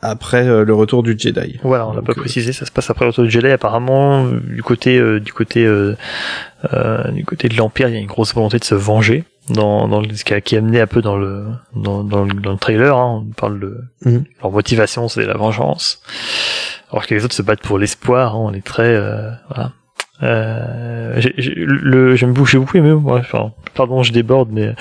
après 0.00 0.44
le 0.44 0.74
retour 0.74 1.02
du 1.02 1.14
Jedi. 1.18 1.58
Voilà, 1.62 1.86
on 1.86 1.94
l'a 1.94 2.02
pas 2.02 2.14
précisé, 2.14 2.52
ça 2.52 2.66
se 2.66 2.70
passe 2.70 2.90
après 2.90 3.04
le 3.04 3.10
retour 3.10 3.24
du 3.24 3.30
Jedi. 3.30 3.48
Apparemment, 3.48 4.26
du 4.26 4.62
côté, 4.62 5.00
du 5.20 5.32
côté, 5.32 5.64
du 5.64 7.24
côté 7.24 7.48
de 7.48 7.56
l'Empire, 7.56 7.88
il 7.88 7.94
y 7.94 7.98
a 7.98 8.00
une 8.00 8.06
grosse 8.06 8.34
volonté 8.34 8.58
de 8.58 8.64
se 8.64 8.74
venger 8.74 9.24
dans, 9.50 9.88
dans 9.88 10.02
ce 10.02 10.24
qui 10.24 10.32
a, 10.32 10.40
qui 10.40 10.56
amené 10.56 10.80
un 10.80 10.86
peu 10.86 11.02
dans 11.02 11.18
le 11.18 11.44
dans, 11.76 12.02
dans, 12.02 12.24
le, 12.24 12.32
dans 12.32 12.52
le 12.52 12.56
trailer 12.56 12.96
hein, 12.96 13.22
on 13.28 13.30
parle 13.34 13.60
de 13.60 13.78
mhm. 14.06 14.24
leur 14.40 14.50
motivation 14.50 15.06
c'est 15.06 15.26
la 15.26 15.34
vengeance 15.34 16.00
alors 16.94 17.08
que 17.08 17.14
les 17.16 17.24
autres 17.24 17.34
se 17.34 17.42
battent 17.42 17.62
pour 17.62 17.76
l'espoir, 17.76 18.36
hein, 18.36 18.38
on 18.38 18.54
est 18.54 18.64
très... 18.64 18.94
Euh, 18.94 19.30
voilà. 19.48 19.72
Euh, 20.22 21.20
j'aime 21.36 22.32
beaucoup, 22.32 22.46
j'ai 22.46 22.58
beaucoup 22.58 22.76
aimé. 22.76 22.92
enfin, 22.92 23.52
pardon, 23.74 24.02
je 24.02 24.12
déborde, 24.12 24.50
mais 24.52 24.72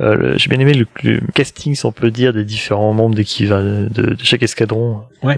euh, 0.00 0.34
j'ai 0.36 0.48
bien 0.48 0.60
aimé 0.60 0.74
le, 1.02 1.20
casting, 1.34 1.74
si 1.74 1.84
on 1.86 1.92
peut 1.92 2.10
dire, 2.10 2.32
des 2.32 2.44
différents 2.44 2.92
membres 2.92 3.14
d'équipe 3.14 3.48
de, 3.48 3.88
de, 3.90 4.16
chaque 4.22 4.42
escadron. 4.42 5.02
Ouais. 5.22 5.36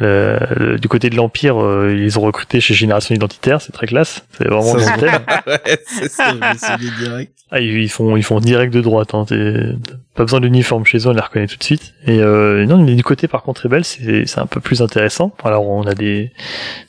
du 0.79 0.89
côté 0.89 1.09
de 1.09 1.17
l'Empire, 1.17 1.63
euh, 1.63 1.97
ils 1.99 2.19
ont 2.19 2.23
recruté 2.23 2.61
chez 2.61 2.75
Génération 2.75 3.15
Identitaire, 3.15 3.63
c'est 3.63 3.73
très 3.73 3.87
classe. 3.87 4.25
C'est 4.37 4.49
vraiment 4.49 4.75
le 4.75 4.83
ouais, 5.47 5.79
c'est 5.87 6.11
ça, 6.11 6.35
je 6.35 7.05
direct. 7.05 7.33
Ah, 7.51 7.61
ils, 7.61 7.89
font, 7.89 8.17
ils 8.19 8.23
font 8.23 8.41
direct 8.41 8.75
de 8.75 8.83
droite. 8.83 9.15
Hein, 9.15 9.25
pas 10.15 10.25
besoin 10.25 10.41
d'uniforme 10.41 10.85
chez 10.85 10.99
eux, 10.99 11.07
on 11.07 11.13
les 11.13 11.21
reconnaît 11.21 11.47
tout 11.47 11.57
de 11.57 11.65
suite. 11.65 11.95
Et 12.07 12.21
euh, 12.21 12.67
non, 12.67 12.77
mais 12.77 12.95
du 12.95 13.03
côté 13.03 13.27
par 13.27 13.43
contre 13.43 13.63
rebelle, 13.63 13.85
c'est 13.85 14.27
c'est 14.27 14.41
un 14.41 14.47
peu 14.47 14.61
plus 14.61 14.83
intéressant. 14.83 15.33
Alors 15.43 15.67
on 15.67 15.85
a 15.85 15.95
des 15.95 16.33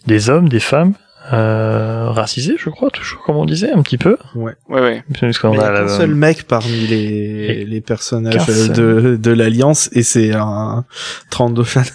des 0.08 0.30
hommes, 0.30 0.50
des 0.50 0.60
femmes 0.60 0.96
euh, 1.34 2.10
racisés, 2.10 2.56
je 2.58 2.70
crois, 2.70 2.90
toujours 2.90 3.22
comme 3.24 3.38
on 3.38 3.46
disait 3.46 3.72
un 3.72 3.82
petit 3.82 3.98
peu. 3.98 4.18
Ouais. 4.36 4.54
Ouais, 4.68 4.82
ouais. 4.82 5.04
Parce 5.20 5.38
qu'on 5.40 5.58
a, 5.60 5.66
a 5.66 5.84
un 5.84 5.88
seul 5.88 6.16
mec 6.16 6.44
parmi 6.44 6.88
les, 6.88 7.66
les 7.66 7.82
personnages 7.82 8.46
de, 8.48 9.18
de 9.22 9.32
l'Alliance 9.32 9.90
et 9.94 10.04
c'est 10.04 10.34
un 10.34 10.86
32 11.30 11.64
Chan. 11.64 11.82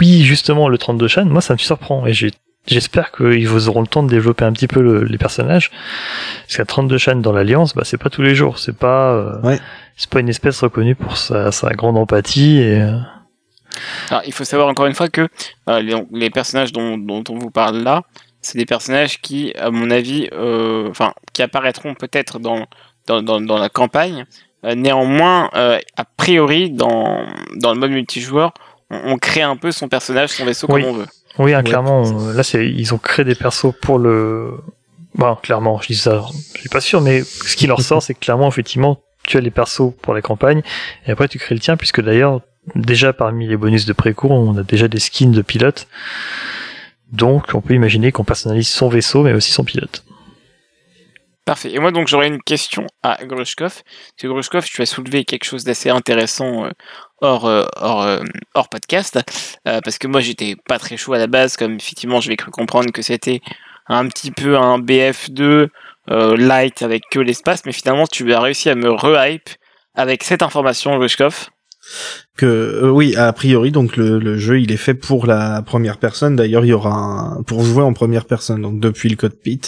Oui, 0.00 0.22
justement, 0.22 0.68
le 0.68 0.78
32 0.78 1.08
Chan, 1.08 1.24
moi 1.24 1.40
ça 1.40 1.54
me 1.54 1.58
surprend 1.58 2.06
et 2.06 2.12
j'ai 2.12 2.30
J'espère 2.66 3.12
qu'ils 3.12 3.46
vous 3.46 3.68
auront 3.68 3.80
le 3.80 3.86
temps 3.86 4.02
de 4.02 4.08
développer 4.08 4.44
un 4.44 4.52
petit 4.52 4.66
peu 4.66 5.04
les 5.04 5.18
personnages. 5.18 5.70
Parce 6.46 6.56
qu'à 6.56 6.64
32 6.64 6.98
Chan 6.98 7.16
dans 7.16 7.32
l'Alliance, 7.32 7.74
bah, 7.76 7.82
c'est 7.84 7.96
pas 7.96 8.10
tous 8.10 8.22
les 8.22 8.34
jours. 8.34 8.58
C'est 8.58 8.76
pas, 8.76 9.12
euh, 9.12 9.40
ouais. 9.42 9.60
c'est 9.96 10.10
pas 10.10 10.18
une 10.18 10.28
espèce 10.28 10.60
reconnue 10.62 10.96
pour 10.96 11.16
sa, 11.16 11.52
sa 11.52 11.70
grande 11.70 11.96
empathie 11.96 12.58
et, 12.58 12.80
euh, 12.80 12.98
alors, 14.10 14.22
il 14.26 14.32
faut 14.32 14.44
savoir 14.44 14.68
encore 14.68 14.86
une 14.86 14.94
fois 14.94 15.08
que 15.08 15.28
euh, 15.68 15.82
les, 15.82 15.94
les, 16.12 16.30
personnages 16.30 16.72
dont, 16.72 16.96
dont, 16.96 17.22
on 17.28 17.38
vous 17.38 17.50
parle 17.50 17.82
là, 17.82 18.02
c'est 18.46 18.58
des 18.58 18.66
personnages 18.66 19.20
qui, 19.20 19.52
à 19.56 19.70
mon 19.70 19.90
avis, 19.90 20.28
euh, 20.32 20.88
enfin, 20.88 21.12
qui 21.32 21.42
apparaîtront 21.42 21.94
peut-être 21.94 22.38
dans, 22.38 22.66
dans, 23.08 23.22
dans, 23.22 23.58
la 23.58 23.68
campagne. 23.68 24.24
Euh, 24.64 24.76
néanmoins, 24.76 25.50
euh, 25.56 25.80
a 25.96 26.04
priori, 26.04 26.70
dans, 26.70 27.26
dans 27.56 27.74
le 27.74 27.80
mode 27.80 27.90
multijoueur, 27.90 28.54
on, 28.90 29.18
crée 29.18 29.42
un 29.42 29.56
peu 29.56 29.72
son 29.72 29.88
personnage, 29.88 30.30
son 30.30 30.44
vaisseau 30.44 30.68
comme 30.68 30.84
on 30.84 30.92
veut. 30.92 31.06
Oui, 31.38 31.54
hein, 31.54 31.64
clairement. 31.64 32.04
Là, 32.32 32.44
c'est 32.44 32.70
ils 32.70 32.94
ont 32.94 32.98
créé 32.98 33.24
des 33.24 33.34
persos 33.34 33.74
pour 33.82 33.98
le. 33.98 34.52
Bon, 35.16 35.34
clairement, 35.34 35.80
je 35.80 35.88
dis 35.88 35.96
ça, 35.96 36.24
je 36.54 36.60
suis 36.60 36.68
pas 36.68 36.80
sûr, 36.80 37.00
mais 37.00 37.24
ce 37.24 37.56
qui 37.56 37.66
leur 37.66 37.80
sort, 37.80 38.00
c'est 38.04 38.14
que 38.14 38.20
clairement, 38.20 38.46
effectivement, 38.46 39.00
tu 39.26 39.38
as 39.38 39.40
les 39.40 39.50
persos 39.50 39.92
pour 40.02 40.14
la 40.14 40.22
campagne, 40.22 40.62
et 41.06 41.10
après 41.10 41.26
tu 41.26 41.38
crées 41.40 41.56
le 41.56 41.60
tien, 41.60 41.76
puisque 41.76 42.00
d'ailleurs, 42.00 42.42
déjà 42.76 43.12
parmi 43.12 43.48
les 43.48 43.56
bonus 43.56 43.86
de 43.86 43.92
précours, 43.92 44.30
on 44.30 44.56
a 44.56 44.62
déjà 44.62 44.86
des 44.86 45.00
skins 45.00 45.32
de 45.32 45.42
pilotes. 45.42 45.88
Donc 47.12 47.54
on 47.54 47.60
peut 47.60 47.74
imaginer 47.74 48.12
qu'on 48.12 48.24
personnalise 48.24 48.68
son 48.68 48.88
vaisseau 48.88 49.22
mais 49.22 49.32
aussi 49.32 49.52
son 49.52 49.64
pilote. 49.64 50.04
Parfait. 51.46 51.72
Et 51.72 51.78
moi 51.78 51.92
donc 51.92 52.08
j'aurais 52.08 52.26
une 52.26 52.42
question 52.42 52.88
à 53.04 53.24
Grushkov. 53.24 53.82
Parce 54.18 54.32
Grushkov, 54.32 54.64
tu 54.64 54.82
as 54.82 54.86
soulevé 54.86 55.24
quelque 55.24 55.44
chose 55.44 55.62
d'assez 55.62 55.90
intéressant 55.90 56.64
euh, 56.64 56.70
hors, 57.20 57.46
euh, 57.46 57.64
hors, 57.76 58.02
euh, 58.02 58.24
hors 58.54 58.68
podcast. 58.68 59.20
parce 59.64 59.98
que 59.98 60.08
moi 60.08 60.20
j'étais 60.20 60.56
pas 60.68 60.80
très 60.80 60.96
chaud 60.96 61.12
à 61.12 61.18
la 61.18 61.28
base, 61.28 61.56
comme 61.56 61.76
effectivement 61.76 62.20
j'avais 62.20 62.36
cru 62.36 62.50
comprendre 62.50 62.90
que 62.90 63.00
c'était 63.00 63.40
un 63.86 64.08
petit 64.08 64.32
peu 64.32 64.58
un 64.58 64.80
BF2 64.80 65.68
light 66.08 66.82
avec 66.82 67.04
que 67.12 67.20
l'espace, 67.20 67.64
mais 67.64 67.72
finalement 67.72 68.06
tu 68.08 68.32
as 68.32 68.40
réussi 68.40 68.68
à 68.68 68.74
me 68.74 68.90
re-hype 68.90 69.48
avec 69.94 70.24
cette 70.24 70.42
information, 70.42 70.98
Grushkov 70.98 71.50
que 72.36 72.46
euh, 72.46 72.90
oui 72.90 73.16
a 73.16 73.32
priori 73.32 73.70
donc 73.70 73.96
le, 73.96 74.18
le, 74.18 74.36
jeu 74.36 74.60
il 74.60 74.70
est 74.70 74.76
fait 74.76 74.94
pour 74.94 75.26
la 75.26 75.62
première 75.62 75.96
personne 75.96 76.36
d'ailleurs 76.36 76.64
il 76.64 76.68
y 76.68 76.72
aura 76.72 76.92
un 76.92 77.42
pour 77.42 77.62
jouer 77.64 77.82
en 77.82 77.92
première 77.92 78.26
personne 78.26 78.62
donc 78.62 78.78
depuis 78.80 79.08
le 79.08 79.16
cockpit 79.16 79.60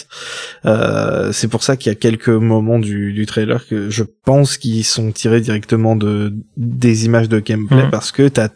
euh, 0.65 1.31
c'est 1.31 1.47
pour 1.47 1.63
ça 1.63 1.77
qu'il 1.77 1.91
y 1.91 1.93
a 1.93 1.95
quelques 1.95 2.29
moments 2.29 2.79
du, 2.79 3.13
du 3.13 3.25
trailer 3.25 3.67
que 3.67 3.89
je 3.89 4.03
pense 4.23 4.57
qu'ils 4.57 4.85
sont 4.85 5.11
tirés 5.11 5.41
directement 5.41 5.95
de 5.95 6.33
des 6.57 7.05
images 7.05 7.29
de 7.29 7.39
gameplay 7.39 7.87
mmh. 7.87 7.91
parce 7.91 8.11
que 8.11 8.27
t'as 8.27 8.49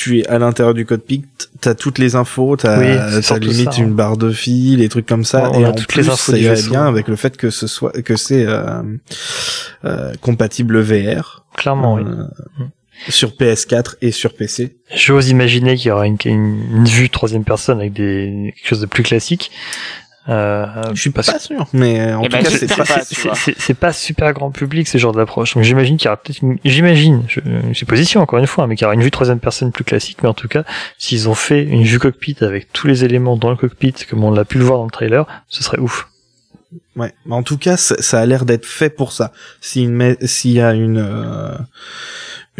tu 0.00 0.20
es 0.20 0.26
à 0.28 0.38
l'intérieur 0.38 0.72
du 0.72 0.86
cockpit, 0.86 1.26
t'as 1.60 1.74
toutes 1.74 1.98
les 1.98 2.14
infos, 2.16 2.56
t'as 2.56 2.78
oui, 2.78 3.38
limite 3.38 3.76
une 3.76 3.84
hein. 3.84 3.88
barre 3.88 4.16
de 4.16 4.30
fil, 4.30 4.78
des 4.78 4.88
trucs 4.88 5.04
comme 5.04 5.26
ça, 5.26 5.50
et 5.54 5.66
en 5.66 5.72
toutes 5.72 5.88
plus, 5.88 6.00
les 6.00 6.08
infos 6.08 6.32
ça 6.32 6.38
irait 6.38 6.62
bien 6.62 6.86
avec 6.86 7.06
le 7.06 7.16
fait 7.16 7.36
que 7.36 7.50
ce 7.50 7.66
soit 7.66 7.92
que 8.02 8.16
c'est 8.16 8.46
euh, 8.46 8.80
euh, 9.84 10.14
compatible 10.22 10.80
VR. 10.80 11.44
Clairement, 11.54 11.96
oui. 11.96 12.02
Euh, 12.06 12.64
sur 13.10 13.32
PS4 13.32 13.96
et 14.00 14.10
sur 14.10 14.32
PC. 14.32 14.78
J'ose 14.94 15.28
imaginer 15.28 15.76
qu'il 15.76 15.88
y 15.88 15.90
aura 15.90 16.06
une, 16.06 16.16
une, 16.24 16.84
vue 16.86 17.10
troisième 17.10 17.44
personne 17.44 17.78
avec 17.78 17.92
des 17.92 18.54
quelque 18.56 18.68
chose 18.68 18.80
de 18.80 18.86
plus 18.86 19.02
classique. 19.02 19.50
Euh, 20.28 20.66
je 20.92 21.00
suis 21.00 21.10
pas 21.10 21.22
sûr, 21.22 21.66
mais 21.72 22.12
en 22.12 22.20
eh 22.20 22.28
tout 22.28 22.32
ben, 22.32 22.42
cas 22.42 22.50
c'est 22.50 23.74
pas, 23.74 23.86
pas 23.86 23.92
super 23.92 24.32
grand 24.34 24.50
public 24.50 24.86
ce 24.86 24.98
genre 24.98 25.12
d'approche. 25.12 25.54
Donc 25.54 25.64
j'imagine 25.64 25.96
qu'il 25.96 26.06
y 26.06 26.08
aura 26.08 26.18
peut-être, 26.18 26.42
j'imagine, 26.64 27.22
une 27.46 27.74
supposition 27.74 28.20
encore 28.20 28.38
une 28.38 28.46
fois, 28.46 28.66
mais 28.66 28.76
qu'il 28.76 28.82
y 28.82 28.86
aura 28.86 28.94
une 28.94 29.02
vue 29.02 29.10
troisième 29.10 29.40
personne 29.40 29.72
plus 29.72 29.84
classique. 29.84 30.18
Mais 30.22 30.28
en 30.28 30.34
tout 30.34 30.48
cas, 30.48 30.64
s'ils 30.98 31.28
ont 31.28 31.34
fait 31.34 31.62
une 31.62 31.84
vue 31.84 31.98
cockpit 31.98 32.36
avec 32.42 32.70
tous 32.72 32.86
les 32.86 33.04
éléments 33.04 33.36
dans 33.36 33.50
le 33.50 33.56
cockpit 33.56 33.94
comme 34.08 34.22
on 34.22 34.30
l'a 34.30 34.44
pu 34.44 34.58
le 34.58 34.64
voir 34.64 34.78
dans 34.78 34.84
le 34.84 34.90
trailer, 34.90 35.26
ce 35.48 35.62
serait 35.62 35.78
ouf. 35.78 36.08
Ouais, 36.96 37.12
mais 37.24 37.34
en 37.34 37.42
tout 37.42 37.56
cas, 37.56 37.76
ça, 37.76 38.20
a 38.20 38.26
l'air 38.26 38.44
d'être 38.44 38.66
fait 38.66 38.90
pour 38.90 39.12
ça. 39.12 39.32
S'il 39.60 39.90
y 40.44 40.60
a 40.60 40.74
une 40.74 40.98
euh, 40.98 41.56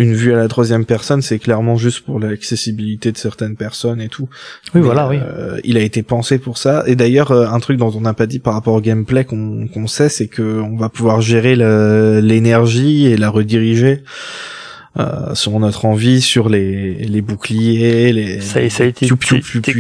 une 0.01 0.15
vue 0.15 0.33
à 0.33 0.37
la 0.37 0.49
troisième 0.49 0.87
personne, 0.87 1.21
c'est 1.21 1.39
clairement 1.39 1.77
juste 1.77 2.01
pour 2.01 2.19
l'accessibilité 2.19 3.13
de 3.13 3.19
certaines 3.19 3.55
personnes 3.55 4.01
et 4.01 4.09
tout. 4.09 4.29
Oui, 4.75 4.81
voilà, 4.81 5.09
oui. 5.09 5.19
Euh, 5.19 5.61
il 5.63 5.77
a 5.77 5.81
été 5.81 6.03
pensé 6.03 6.39
pour 6.39 6.57
ça. 6.57 6.85
Et 6.87 6.97
d'ailleurs, 6.97 7.33
euh, 7.33 7.47
un 7.47 7.61
truc 7.61 7.77
dont 7.77 7.93
on 7.95 8.01
n'a 8.01 8.15
pas 8.15 8.27
dit 8.27 8.39
par 8.39 8.55
rapport 8.55 8.75
au 8.75 8.81
gameplay 8.81 9.25
qu'on 9.25 9.87
sait, 9.87 10.09
c'est 10.09 10.27
que 10.27 10.61
on 10.61 10.77
va 10.77 10.89
pouvoir 10.89 11.21
gérer 11.21 11.55
l'énergie 11.55 13.07
et 13.07 13.17
la 13.17 13.29
rediriger. 13.29 14.03
Euh, 14.99 15.37
sur 15.37 15.57
notre 15.61 15.85
envie, 15.85 16.21
sur 16.21 16.49
les, 16.49 16.95
les 16.95 17.21
boucliers, 17.21 18.13
les 18.13 18.41
ça, 18.41 18.69
ça 18.71 18.83
a 18.83 18.87
été, 18.87 19.09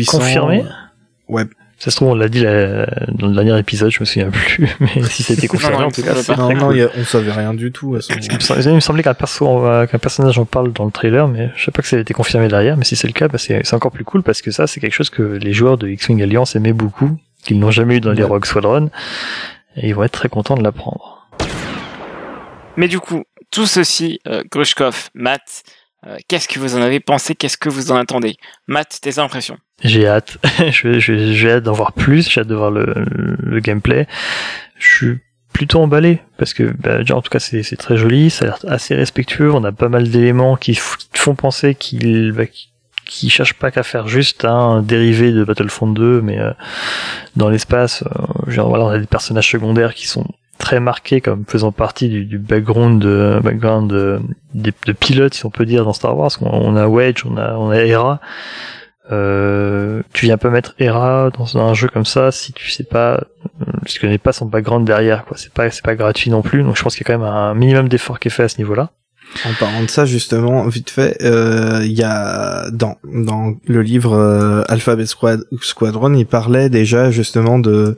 confirmé? 0.07 0.62
Ouais, 1.29 1.47
ça 1.81 1.91
se 1.91 1.97
trouve, 1.97 2.09
on 2.09 2.15
l'a 2.15 2.29
dit 2.29 2.45
dans 2.45 3.27
le 3.27 3.35
dernier 3.35 3.59
épisode, 3.59 3.91
je 3.91 4.01
me 4.01 4.05
souviens 4.05 4.31
plus, 4.31 4.69
mais 4.81 5.03
si 5.05 5.23
ça 5.23 5.33
a 5.33 5.37
été 5.37 5.49
confirmé, 5.49 5.77
en 5.77 5.91
tout 5.91 6.03
cas, 6.03 6.15
c'est 6.15 6.37
Non, 6.37 6.55
non, 6.55 6.71
on 6.97 7.05
savait 7.05 7.33
rien 7.33 7.55
du 7.55 7.73
tout. 7.73 7.97
À 7.97 8.01
il 8.21 8.75
me 8.75 8.81
semblait 8.81 9.03
qu'un 9.03 9.15
perso, 9.15 9.65
qu'un 9.91 9.99
personnage 9.99 10.39
en 10.39 10.45
parle 10.45 10.73
dans 10.73 10.85
le 10.85 10.91
trailer, 10.91 11.27
mais 11.27 11.51
je 11.57 11.65
sais 11.65 11.71
pas 11.71 11.81
que 11.81 11.89
ça 11.89 11.97
a 11.97 12.01
été 12.01 12.13
confirmé 12.13 12.49
derrière, 12.49 12.77
mais 12.77 12.85
si 12.85 12.97
c'est 12.97 13.07
le 13.07 13.15
cas, 13.15 13.29
bah 13.29 13.39
c'est 13.39 13.75
encore 13.75 13.93
plus 13.93 14.05
cool 14.05 14.23
parce 14.23 14.43
que 14.43 14.51
ça, 14.51 14.67
c'est 14.67 14.79
quelque 14.79 14.95
chose 14.95 15.11
que 15.11 15.23
les 15.23 15.53
joueurs 15.55 15.79
de 15.79 15.89
X-Wing 15.89 16.23
Alliance 16.23 16.55
aimaient 16.55 16.75
beaucoup, 16.75 17.19
qu'ils 17.43 17.59
n'ont 17.59 17.71
jamais 17.71 17.97
eu 17.97 18.01
dans 18.01 18.13
les 18.13 18.25
Rogue 18.25 18.45
Squadron, 18.45 18.91
et 19.77 19.89
ils 19.89 19.95
vont 19.95 20.05
être 20.05 20.13
très 20.13 20.29
contents 20.29 20.57
de 20.57 20.63
l'apprendre. 20.63 21.29
Mais 22.77 22.89
du 22.89 23.01
coup, 23.01 23.25
tout 23.51 23.67
ceci, 23.67 24.21
euh, 24.27 24.43
Grushkov, 24.51 25.11
Matt, 25.15 25.41
euh, 25.43 25.71
qu'est-ce 26.28 26.49
que 26.49 26.59
vous 26.59 26.76
en 26.76 26.83
avez 26.83 27.00
pensé? 27.00 27.35
Qu'est-ce 27.35 27.57
que 27.57 27.69
vous 27.69 27.92
en 27.92 27.97
attendez? 27.97 28.37
Matt, 28.66 28.99
tes 29.00 29.19
impressions 29.19 29.59
J'ai 29.83 30.07
hâte. 30.07 30.38
J'ai 30.71 31.50
hâte 31.50 31.64
d'en 31.64 31.73
voir 31.73 31.92
plus. 31.92 32.28
J'ai 32.28 32.40
hâte 32.40 32.49
de 32.49 32.54
voir 32.54 32.71
le, 32.71 33.07
le, 33.38 33.61
gameplay. 33.61 34.07
Je 34.78 34.95
suis 34.95 35.19
plutôt 35.52 35.80
emballé 35.80 36.21
parce 36.38 36.54
que 36.54 36.62
bah, 36.62 37.00
en 37.11 37.21
tout 37.21 37.30
cas 37.30 37.40
c'est 37.40 37.76
très 37.76 37.97
joli, 37.97 38.30
ça 38.30 38.45
a 38.45 38.49
l'air 38.49 38.59
assez 38.69 38.95
respectueux. 38.95 39.52
On 39.52 39.64
a 39.64 39.73
pas 39.73 39.88
mal 39.88 40.09
d'éléments 40.09 40.57
qui, 40.57 40.75
font 40.75 41.35
penser 41.35 41.75
qu'il 41.75 42.33
bah, 42.33 42.45
qui 43.11 43.28
cherche 43.28 43.54
pas 43.54 43.71
qu'à 43.71 43.83
faire 43.83 44.07
juste 44.07 44.45
un 44.45 44.83
dérivé 44.83 45.33
de 45.33 45.42
Battlefront 45.42 45.88
2, 45.88 46.23
mais 46.23 46.38
euh, 46.38 46.52
dans 47.35 47.49
l'espace, 47.49 48.04
euh, 48.04 48.62
voilà, 48.62 48.85
on 48.85 48.88
a 48.88 48.99
des 48.99 49.07
personnages 49.07 49.50
secondaires 49.50 49.95
qui 49.95 50.07
sont 50.07 50.25
très 50.61 50.79
marqué 50.79 51.21
comme 51.21 51.45
faisant 51.47 51.73
partie 51.73 52.09
du, 52.09 52.25
du 52.25 52.38
background 52.38 53.02
de, 53.02 53.40
background 53.43 53.90
de, 53.90 54.21
de, 54.55 54.93
pilotes 54.93 55.35
si 55.35 55.45
on 55.47 55.50
peut 55.50 55.67
dire 55.67 55.85
dans 55.85 55.93
Star 55.93 56.17
Wars. 56.17 56.31
On 56.40 56.76
a 56.76 56.87
Wedge 56.87 57.25
on 57.26 57.37
a 57.37 57.55
on 57.55 57.71
a 57.71 57.79
Hera. 57.79 58.21
Euh, 59.11 60.02
tu 60.12 60.26
viens 60.26 60.37
pas 60.37 60.50
mettre 60.50 60.75
Hera 60.79 61.31
dans 61.31 61.59
un 61.59 61.75
jeu 61.75 61.88
comme 61.88 62.05
ça 62.05 62.31
si 62.31 62.52
tu 62.52 62.71
sais 62.71 62.85
pas 62.85 63.25
si 63.87 63.95
tu 63.95 64.00
connais 64.00 64.19
pas 64.19 64.33
son 64.33 64.47
background 64.47 64.87
derrière 64.87 65.25
quoi. 65.25 65.37
C'est 65.37 65.52
pas 65.52 65.69
c'est 65.71 65.85
pas 65.85 65.97
gratuit 65.97 66.31
non 66.31 66.43
plus. 66.43 66.62
Donc 66.62 66.76
je 66.76 66.83
pense 66.83 66.95
qu'il 66.95 67.07
y 67.07 67.11
a 67.11 67.12
quand 67.12 67.19
même 67.19 67.29
un 67.29 67.55
minimum 67.55 67.88
d'effort 67.88 68.21
qui 68.21 68.29
est 68.29 68.31
fait 68.31 68.45
à 68.45 68.49
ce 68.49 68.59
niveau 68.59 68.75
là 68.75 68.90
en 69.45 69.55
parlant 69.59 69.83
de 69.83 69.91
ça, 69.91 70.05
justement, 70.05 70.67
vite 70.67 70.91
fait, 70.91 71.17
euh, 71.23 71.81
il 71.85 71.93
y 71.93 72.03
a 72.03 72.71
dans 72.71 72.99
dans 73.05 73.55
le 73.67 73.83
livre 73.83 74.15
euh, 74.15 74.63
Alphabet 74.69 75.07
Squadron, 75.07 76.15
il 76.15 76.27
parlait 76.27 76.69
déjà 76.69 77.11
justement 77.11 77.59
de 77.59 77.97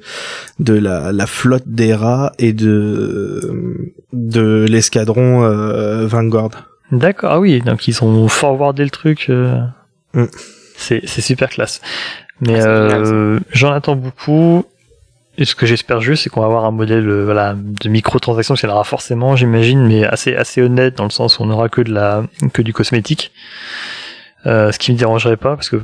de 0.59 0.75
la, 0.75 1.13
la 1.13 1.27
flotte 1.27 1.67
d'Era 1.67 2.33
et 2.39 2.53
de 2.53 3.93
de 4.13 4.67
l'escadron 4.69 5.45
euh, 5.45 6.07
Vanguard. 6.07 6.51
D'accord, 6.91 7.33
ah 7.33 7.41
oui, 7.41 7.61
donc 7.61 7.89
ils 7.89 8.05
ont 8.05 8.29
forwardé 8.29 8.85
le 8.85 8.91
truc. 8.91 9.31
Mm. 10.15 10.25
C'est 10.77 11.01
c'est 11.07 11.23
super 11.23 11.49
classe. 11.49 11.81
Mais 12.41 12.61
ah, 12.61 13.03
j'en 13.53 13.73
attends 13.73 13.97
beaucoup. 13.97 14.65
Et 15.39 15.45
ce 15.45 15.55
que 15.55 15.65
j'espère 15.65 16.01
juste, 16.01 16.25
c'est 16.25 16.31
qu'on 16.31 16.41
va 16.41 16.47
avoir 16.47 16.65
un 16.65 16.71
modèle 16.71 17.09
euh, 17.09 17.25
voilà, 17.25 17.55
de 17.57 17.89
microtransactions 17.89 18.55
qu'il 18.55 18.69
y 18.69 18.73
en 18.73 18.75
aura 18.75 18.85
forcément, 18.85 19.35
j'imagine, 19.35 19.87
mais 19.87 20.05
assez 20.05 20.37
assez 20.37 20.61
honnête 20.61 20.97
dans 20.97 21.05
le 21.05 21.11
sens 21.11 21.39
où 21.39 21.43
on 21.43 21.47
n'aura 21.47 21.69
que 21.69 21.81
de 21.81 21.93
la 21.93 22.25
que 22.53 22.61
du 22.61 22.73
cosmétique. 22.73 23.33
Euh, 24.45 24.73
ce 24.73 24.79
qui 24.79 24.93
me 24.93 24.99
dérangerait 24.99 25.37
pas, 25.37 25.57
parce 25.57 25.71
que 25.71 25.83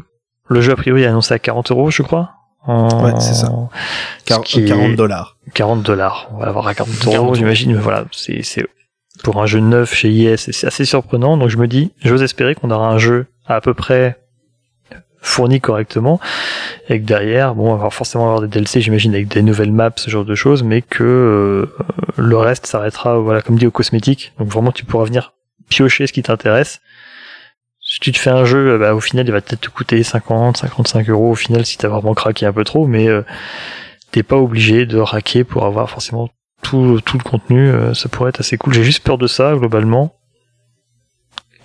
le 0.49 0.61
jeu 0.61 0.73
a 0.73 0.76
priori 0.76 1.02
est 1.02 1.07
annoncé 1.07 1.33
à 1.33 1.38
40 1.38 1.71
euros, 1.71 1.90
je 1.90 2.02
crois, 2.02 2.33
Ouais, 2.67 3.12
c'est 3.19 3.35
ça. 3.35 3.50
40 4.26 4.95
dollars. 4.95 5.37
40 5.55 5.83
dollars. 5.83 6.28
On 6.33 6.38
va 6.38 6.49
avoir 6.49 6.67
à 6.69 6.75
40 6.75 7.07
euros, 7.07 7.35
j'imagine. 7.35 7.75
Mais 7.75 7.81
voilà, 7.81 8.05
c'est, 8.12 8.43
c'est 8.43 8.67
pour 9.23 9.40
un 9.40 9.47
jeu 9.47 9.61
neuf 9.61 9.95
chez 9.95 10.11
IS, 10.11 10.37
c'est 10.37 10.67
assez 10.67 10.85
surprenant. 10.85 11.37
Donc 11.37 11.49
je 11.49 11.57
me 11.57 11.67
dis, 11.67 11.93
j'ose 12.02 12.23
espérer 12.23 12.55
qu'on 12.55 12.71
aura 12.71 12.88
un 12.88 12.99
jeu 12.99 13.26
à, 13.47 13.61
peu 13.61 13.75
près 13.75 14.19
fourni 15.20 15.60
correctement 15.60 16.20
et 16.88 17.00
que 17.00 17.04
derrière, 17.04 17.54
bon, 17.54 17.72
on 17.72 17.76
va 17.76 17.90
forcément 17.90 18.26
avoir 18.26 18.40
des 18.40 18.48
DLC, 18.48 18.80
j'imagine, 18.80 19.14
avec 19.14 19.28
des 19.28 19.42
nouvelles 19.42 19.72
maps, 19.72 19.90
ce 19.96 20.10
genre 20.10 20.25
de 20.25 20.34
choses, 20.34 20.62
mais 20.62 20.82
que 20.82 21.04
euh, 21.04 21.66
le 22.16 22.37
reste 22.37 22.66
s'arrêtera, 22.66 23.18
voilà, 23.18 23.42
comme 23.42 23.58
dit, 23.58 23.66
aux 23.66 23.70
cosmétiques. 23.70 24.32
Donc 24.38 24.48
vraiment, 24.48 24.72
tu 24.72 24.84
pourras 24.84 25.04
venir 25.04 25.34
piocher 25.68 26.06
ce 26.06 26.12
qui 26.12 26.22
t'intéresse. 26.22 26.80
Si 27.80 28.00
tu 28.00 28.12
te 28.12 28.18
fais 28.18 28.30
un 28.30 28.44
jeu, 28.44 28.78
bah, 28.78 28.94
au 28.94 29.00
final, 29.00 29.26
il 29.26 29.32
va 29.32 29.40
peut-être 29.40 29.62
te 29.62 29.70
coûter 29.70 30.02
50, 30.02 30.58
55 30.58 31.08
euros 31.08 31.30
au 31.30 31.34
final 31.34 31.64
si 31.64 31.78
t'as 31.78 31.88
vraiment 31.88 32.14
craqué 32.14 32.46
un 32.46 32.52
peu 32.52 32.64
trop, 32.64 32.87
mais 32.87 33.08
euh, 33.08 33.22
t'es 34.10 34.22
pas 34.22 34.37
obligé 34.37 34.87
de 34.87 34.98
raquer 34.98 35.44
pour 35.44 35.64
avoir 35.64 35.88
forcément 35.88 36.28
tout, 36.62 37.00
tout 37.04 37.18
le 37.18 37.25
contenu. 37.25 37.68
Euh, 37.70 37.94
ça 37.94 38.08
pourrait 38.08 38.30
être 38.30 38.40
assez 38.40 38.56
cool. 38.58 38.75
J'ai 38.75 38.84
juste 38.84 39.02
peur 39.02 39.18
de 39.18 39.26
ça 39.26 39.54
globalement 39.54 40.14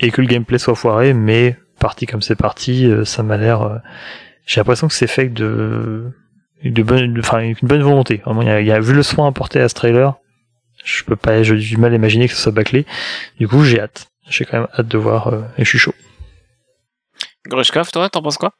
et 0.00 0.10
que 0.10 0.20
le 0.20 0.26
gameplay 0.26 0.58
soit 0.58 0.74
foiré, 0.74 1.12
mais 1.14 1.56
parti 1.84 2.06
comme 2.06 2.22
c'est 2.22 2.36
parti, 2.36 2.86
euh, 2.86 3.04
ça 3.04 3.22
m'a 3.22 3.36
l'air. 3.36 3.82
J'ai 4.46 4.60
l'impression 4.60 4.88
que 4.88 4.94
c'est 4.94 5.06
fait 5.06 5.28
de 5.28 6.10
de 6.64 6.82
bonne, 6.82 7.18
enfin 7.18 7.40
une 7.40 7.56
bonne 7.62 7.82
volonté. 7.82 8.22
Il 8.26 8.46
y 8.46 8.48
a, 8.48 8.60
y 8.62 8.72
a, 8.72 8.80
vu 8.80 8.94
le 8.94 9.02
soin 9.02 9.28
apporté 9.28 9.60
à 9.60 9.68
ce 9.68 9.74
trailer, 9.74 10.14
je 10.82 11.04
peux 11.04 11.16
pas, 11.16 11.42
j'ai 11.42 11.56
du 11.56 11.76
mal 11.76 11.92
à 11.92 11.96
imaginer 11.96 12.26
que 12.26 12.34
ce 12.34 12.40
soit 12.40 12.52
bâclé. 12.52 12.86
Du 13.38 13.48
coup, 13.48 13.64
j'ai 13.64 13.80
hâte. 13.80 14.06
J'ai 14.30 14.46
quand 14.46 14.60
même 14.60 14.68
hâte 14.78 14.88
de 14.88 14.96
voir 14.96 15.34
et 15.58 15.64
je 15.64 15.68
suis 15.68 15.78
chaud. 15.78 15.94
Grushkov, 17.46 17.90
toi, 17.90 18.08
t'en 18.08 18.22
penses 18.22 18.38
quoi? 18.38 18.54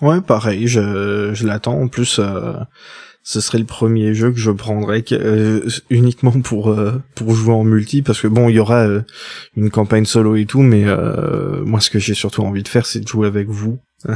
Ouais, 0.00 0.20
pareil, 0.20 0.68
je, 0.68 1.34
je 1.34 1.44
l'attends. 1.44 1.80
En 1.80 1.88
plus, 1.88 2.20
euh, 2.20 2.52
ce 3.28 3.42
serait 3.42 3.58
le 3.58 3.66
premier 3.66 4.14
jeu 4.14 4.32
que 4.32 4.38
je 4.38 4.50
prendrais 4.50 5.04
euh, 5.12 5.60
uniquement 5.90 6.40
pour 6.40 6.70
euh, 6.70 6.92
pour 7.14 7.34
jouer 7.34 7.52
en 7.52 7.62
multi, 7.62 8.00
parce 8.00 8.22
que 8.22 8.26
bon, 8.26 8.48
il 8.48 8.54
y 8.54 8.58
aura 8.58 8.86
une 9.54 9.68
campagne 9.68 10.06
solo 10.06 10.34
et 10.36 10.46
tout, 10.46 10.62
mais 10.62 10.86
moi, 11.62 11.80
ce 11.80 11.90
que 11.90 11.98
j'ai 11.98 12.14
surtout 12.14 12.40
envie 12.40 12.62
de 12.62 12.68
faire, 12.68 12.86
c'est 12.86 13.00
de 13.00 13.06
jouer 13.06 13.26
avec 13.26 13.48
vous. 13.48 13.78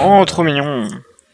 oh, 0.00 0.24
trop 0.24 0.44
mignon. 0.44 0.86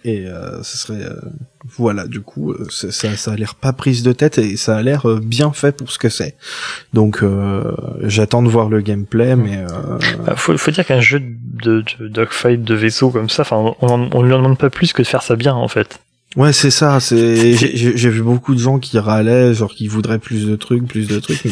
Et 0.05 0.25
euh, 0.29 0.63
ce 0.63 0.79
serait 0.79 1.03
euh, 1.03 1.21
voilà 1.65 2.07
du 2.07 2.21
coup 2.21 2.53
euh, 2.53 2.65
ça, 2.71 3.17
ça 3.17 3.33
a 3.33 3.35
l'air 3.35 3.57
pas 3.57 3.73
prise 3.73 4.05
de 4.05 4.13
tête 4.13 4.39
et 4.39 4.57
ça 4.57 4.77
a 4.77 4.83
l'air 4.83 5.05
bien 5.21 5.51
fait 5.51 5.77
pour 5.77 5.91
ce 5.91 5.99
que 5.99 6.09
c'est. 6.09 6.37
Donc 6.93 7.25
j'attends 8.03 8.45
de 8.45 8.49
voir 8.49 8.69
le 8.69 8.83
gameplay 8.83 9.35
mais 9.35 9.65
bah, 10.25 10.37
faut, 10.37 10.57
faut 10.57 10.71
dire 10.71 10.87
qu'un 10.87 11.01
jeu 11.01 11.21
de, 11.21 11.83
de 11.99 12.07
dogfight 12.07 12.63
de 12.63 12.75
vaisseau 12.77 13.11
comme 13.11 13.29
ça 13.29 13.43
enfin 13.43 13.75
on, 13.81 14.09
on 14.13 14.23
lui 14.23 14.33
en 14.33 14.39
demande 14.39 14.59
pas 14.59 14.71
plus 14.71 14.93
que 14.93 15.03
de 15.03 15.09
faire 15.09 15.23
ça 15.23 15.35
bien 15.35 15.55
en 15.55 15.67
fait 15.67 15.99
Ouais, 16.35 16.53
c'est 16.53 16.71
ça. 16.71 17.01
C'est 17.01 17.55
j'ai 17.55 18.11
vu 18.11 18.21
beaucoup 18.21 18.55
de 18.55 18.61
gens 18.61 18.79
qui 18.79 18.99
râlaient, 18.99 19.55
genre 19.55 19.73
qui 19.73 19.89
voudraient 19.89 20.19
plus 20.19 20.47
de 20.47 20.55
trucs, 20.55 20.87
plus 20.87 21.07
de 21.07 21.19
trucs. 21.19 21.43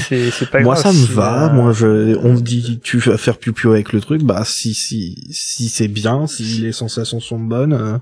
Pas 0.50 0.60
Moi, 0.60 0.76
ça 0.76 0.92
me 0.92 1.06
va. 1.06 1.48
Moi, 1.48 1.72
je, 1.72 2.16
on 2.18 2.34
me 2.34 2.40
dit, 2.40 2.80
tu 2.82 2.98
vas 2.98 3.16
faire 3.16 3.38
pupio 3.38 3.72
avec 3.72 3.94
le 3.94 4.00
truc. 4.00 4.22
Bah, 4.22 4.42
si 4.44 4.74
si 4.74 5.16
si 5.30 5.70
c'est 5.70 5.88
bien, 5.88 6.26
si 6.26 6.42
les 6.60 6.72
sensations 6.72 7.20
sont 7.20 7.38
bonnes, 7.38 7.72
euh, 7.72 7.96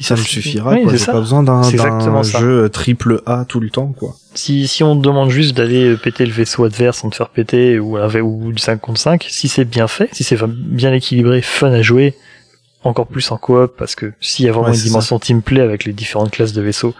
ça 0.00 0.14
me 0.14 0.20
suffira. 0.20 0.74
Oui, 0.74 0.86
J'ai 0.92 1.04
pas 1.04 1.20
besoin 1.20 1.42
d'un 1.42 1.62
jeu 1.62 2.68
triple 2.68 3.22
A 3.26 3.44
tout 3.44 3.58
le 3.60 3.70
temps, 3.70 3.88
quoi. 3.88 4.16
Si 4.34 4.68
si 4.68 4.84
on 4.84 4.96
te 4.96 5.02
demande 5.02 5.30
juste 5.30 5.56
d'aller 5.56 5.96
péter 5.96 6.24
le 6.24 6.32
vaisseau 6.32 6.62
adverse 6.62 6.98
sans 6.98 7.10
te 7.10 7.16
faire 7.16 7.30
péter 7.30 7.80
ou 7.80 7.98
ou 7.98 8.52
du 8.52 8.58
5 8.62 8.80
contre 8.80 9.00
5, 9.00 9.26
si 9.28 9.48
c'est 9.48 9.64
bien 9.64 9.88
fait, 9.88 10.08
si 10.12 10.22
c'est 10.22 10.38
bien 10.46 10.92
équilibré, 10.92 11.42
fun 11.42 11.72
à 11.72 11.82
jouer 11.82 12.14
encore 12.82 13.06
plus 13.06 13.30
en 13.30 13.36
coop 13.36 13.76
parce 13.76 13.94
que 13.94 14.12
s'il 14.20 14.46
y 14.46 14.48
a 14.48 14.52
vraiment 14.52 14.72
une 14.72 14.80
dimension 14.80 15.18
team 15.18 15.42
play 15.42 15.60
avec 15.60 15.84
les 15.84 15.92
différentes 15.92 16.30
classes 16.30 16.52
de 16.52 16.62
vaisseaux, 16.62 16.94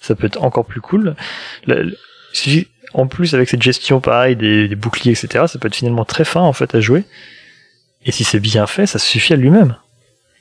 ça 0.00 0.14
peut 0.14 0.26
être 0.26 0.42
encore 0.42 0.64
plus 0.64 0.80
cool. 0.80 1.14
en 2.94 3.06
plus 3.06 3.34
avec 3.34 3.48
cette 3.48 3.62
gestion 3.62 4.00
pareil 4.00 4.36
des, 4.36 4.74
boucliers 4.74 5.12
etc, 5.12 5.44
ça 5.46 5.58
peut 5.58 5.68
être 5.68 5.76
finalement 5.76 6.04
très 6.04 6.24
fin 6.24 6.40
en 6.40 6.52
fait 6.52 6.74
à 6.74 6.80
jouer. 6.80 7.04
Et 8.04 8.12
si 8.12 8.24
c'est 8.24 8.40
bien 8.40 8.66
fait, 8.66 8.86
ça 8.86 8.98
suffit 8.98 9.34
à 9.34 9.36
lui-même. 9.36 9.76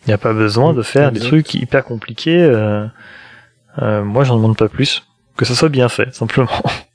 Il 0.05 0.11
n'y 0.11 0.13
a 0.13 0.17
pas 0.17 0.33
besoin 0.33 0.73
de 0.73 0.83
faire 0.83 1.11
des 1.11 1.19
trucs 1.19 1.53
hyper 1.53 1.83
compliqués. 1.83 2.41
Euh, 2.41 2.85
euh, 3.81 4.03
moi, 4.03 4.23
j'en 4.23 4.37
demande 4.37 4.55
pas 4.55 4.69
plus. 4.69 5.03
Que 5.35 5.43
ça 5.43 5.53
soit 5.53 5.69
bien 5.69 5.89
fait, 5.89 6.13
simplement. 6.15 6.49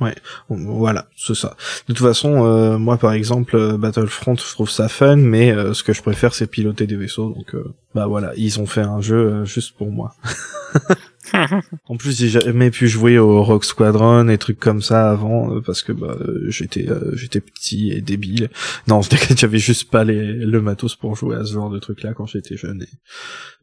Ouais, 0.00 0.14
voilà, 0.48 1.06
c'est 1.16 1.34
ça. 1.34 1.54
De 1.86 1.92
toute 1.92 2.04
façon, 2.04 2.44
euh, 2.44 2.78
moi 2.78 2.96
par 2.96 3.12
exemple, 3.12 3.56
euh, 3.56 3.76
Battlefront, 3.76 4.36
je 4.36 4.50
trouve 4.50 4.70
ça 4.70 4.88
fun, 4.88 5.16
mais 5.16 5.52
euh, 5.52 5.74
ce 5.74 5.82
que 5.82 5.92
je 5.92 6.00
préfère, 6.00 6.34
c'est 6.34 6.46
piloter 6.46 6.86
des 6.86 6.96
vaisseaux. 6.96 7.30
Donc, 7.30 7.54
bah 7.94 8.06
voilà, 8.06 8.32
ils 8.36 8.58
ont 8.58 8.66
fait 8.66 8.80
un 8.80 9.02
jeu 9.02 9.44
juste 9.44 9.76
pour 9.76 9.92
moi. 9.92 10.14
en 11.88 11.96
plus, 11.98 12.18
j'ai 12.18 12.30
jamais 12.30 12.70
pu 12.70 12.88
jouer 12.88 13.18
au 13.18 13.42
Rock 13.42 13.66
Squadron 13.66 14.28
et 14.28 14.38
trucs 14.38 14.58
comme 14.58 14.80
ça 14.80 15.10
avant 15.10 15.60
parce 15.60 15.82
que 15.82 15.92
bah, 15.92 16.16
j'étais 16.48 16.88
j'étais 17.12 17.40
petit 17.40 17.92
et 17.92 18.00
débile. 18.00 18.48
Non, 18.88 19.02
j'avais 19.36 19.58
juste 19.58 19.90
pas 19.90 20.04
les, 20.04 20.32
le 20.32 20.60
matos 20.62 20.96
pour 20.96 21.16
jouer 21.16 21.36
à 21.36 21.44
ce 21.44 21.52
genre 21.52 21.68
de 21.68 21.78
trucs 21.78 22.02
là 22.02 22.14
quand 22.14 22.26
j'étais 22.26 22.56
jeune. 22.56 22.82
Et 22.82 22.88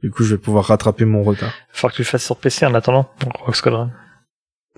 du 0.03 0.11
coup, 0.11 0.23
je 0.23 0.35
vais 0.35 0.41
pouvoir 0.41 0.65
rattraper 0.65 1.05
mon 1.05 1.23
retard. 1.23 1.51
Faut 1.71 1.87
que 1.89 1.95
tu 1.95 2.01
le 2.03 2.07
fasses 2.07 2.23
sur 2.25 2.37
PC 2.37 2.67
en 2.67 2.75
attendant, 2.75 3.09
Rock 3.45 3.55
Squadron. 3.55 3.89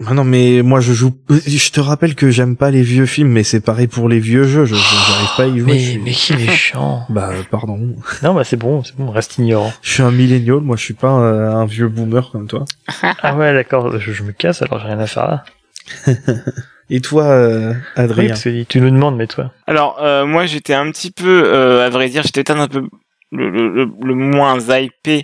Ah 0.08 0.14
non 0.14 0.24
mais 0.24 0.62
moi 0.62 0.80
je 0.80 0.94
joue. 0.94 1.14
Je 1.30 1.72
te 1.72 1.80
rappelle 1.80 2.16
que 2.16 2.30
j'aime 2.30 2.56
pas 2.56 2.72
les 2.72 2.82
vieux 2.82 3.06
films, 3.06 3.30
mais 3.30 3.44
c'est 3.44 3.62
pareil 3.62 3.88
pour 3.88 4.10
les 4.10 4.20
vieux 4.20 4.44
jeux. 4.44 4.66
Je 4.66 4.76
j'arrive 4.76 5.30
pas 5.38 5.44
à 5.44 5.48
y 5.48 5.60
jouer. 5.60 5.98
Mais, 5.98 6.02
mais 6.06 6.12
qui 6.12 6.34
est 6.34 6.52
chiant. 6.52 7.06
bah 7.10 7.32
pardon. 7.50 7.96
Non 8.24 8.34
bah 8.34 8.44
c'est 8.44 8.58
bon, 8.58 8.84
c'est 8.84 8.96
bon, 8.96 9.12
reste 9.12 9.38
ignorant. 9.38 9.72
Je 9.82 9.92
suis 9.92 10.04
un 10.04 10.12
millénial, 10.12 10.62
moi 10.62 10.76
je 10.76 10.84
suis 10.84 10.94
pas 10.94 11.10
un, 11.10 11.66
vieux 11.66 11.88
boomer 11.88 12.30
comme 12.32 12.48
toi. 12.48 12.66
ah 13.02 13.36
ouais 13.36 13.54
d'accord, 13.54 14.00
je, 14.00 14.24
me 14.24 14.32
casse 14.32 14.62
alors 14.62 14.80
j'ai 14.80 14.88
rien 14.88 15.00
à 15.00 15.08
faire 15.08 15.28
là. 15.28 15.44
Et 16.94 17.00
toi, 17.00 17.24
euh, 17.24 17.74
Adrien 17.96 18.34
Tu 18.34 18.82
nous 18.82 18.92
demandes, 18.92 19.16
mais 19.16 19.26
toi 19.26 19.54
Alors, 19.66 20.04
euh, 20.04 20.26
moi, 20.26 20.46
j'étais 20.46 20.74
un 20.74 20.92
petit 20.92 21.10
peu, 21.10 21.44
euh, 21.46 21.86
à 21.86 21.90
vrai 21.90 22.10
dire, 22.10 22.24
j'étais 22.24 22.52
un 22.52 22.68
peu 22.68 22.82
le, 23.32 23.50
le, 23.50 23.90
le 24.02 24.14
moins 24.14 24.60
hypé 24.60 25.20
euh, 25.20 25.24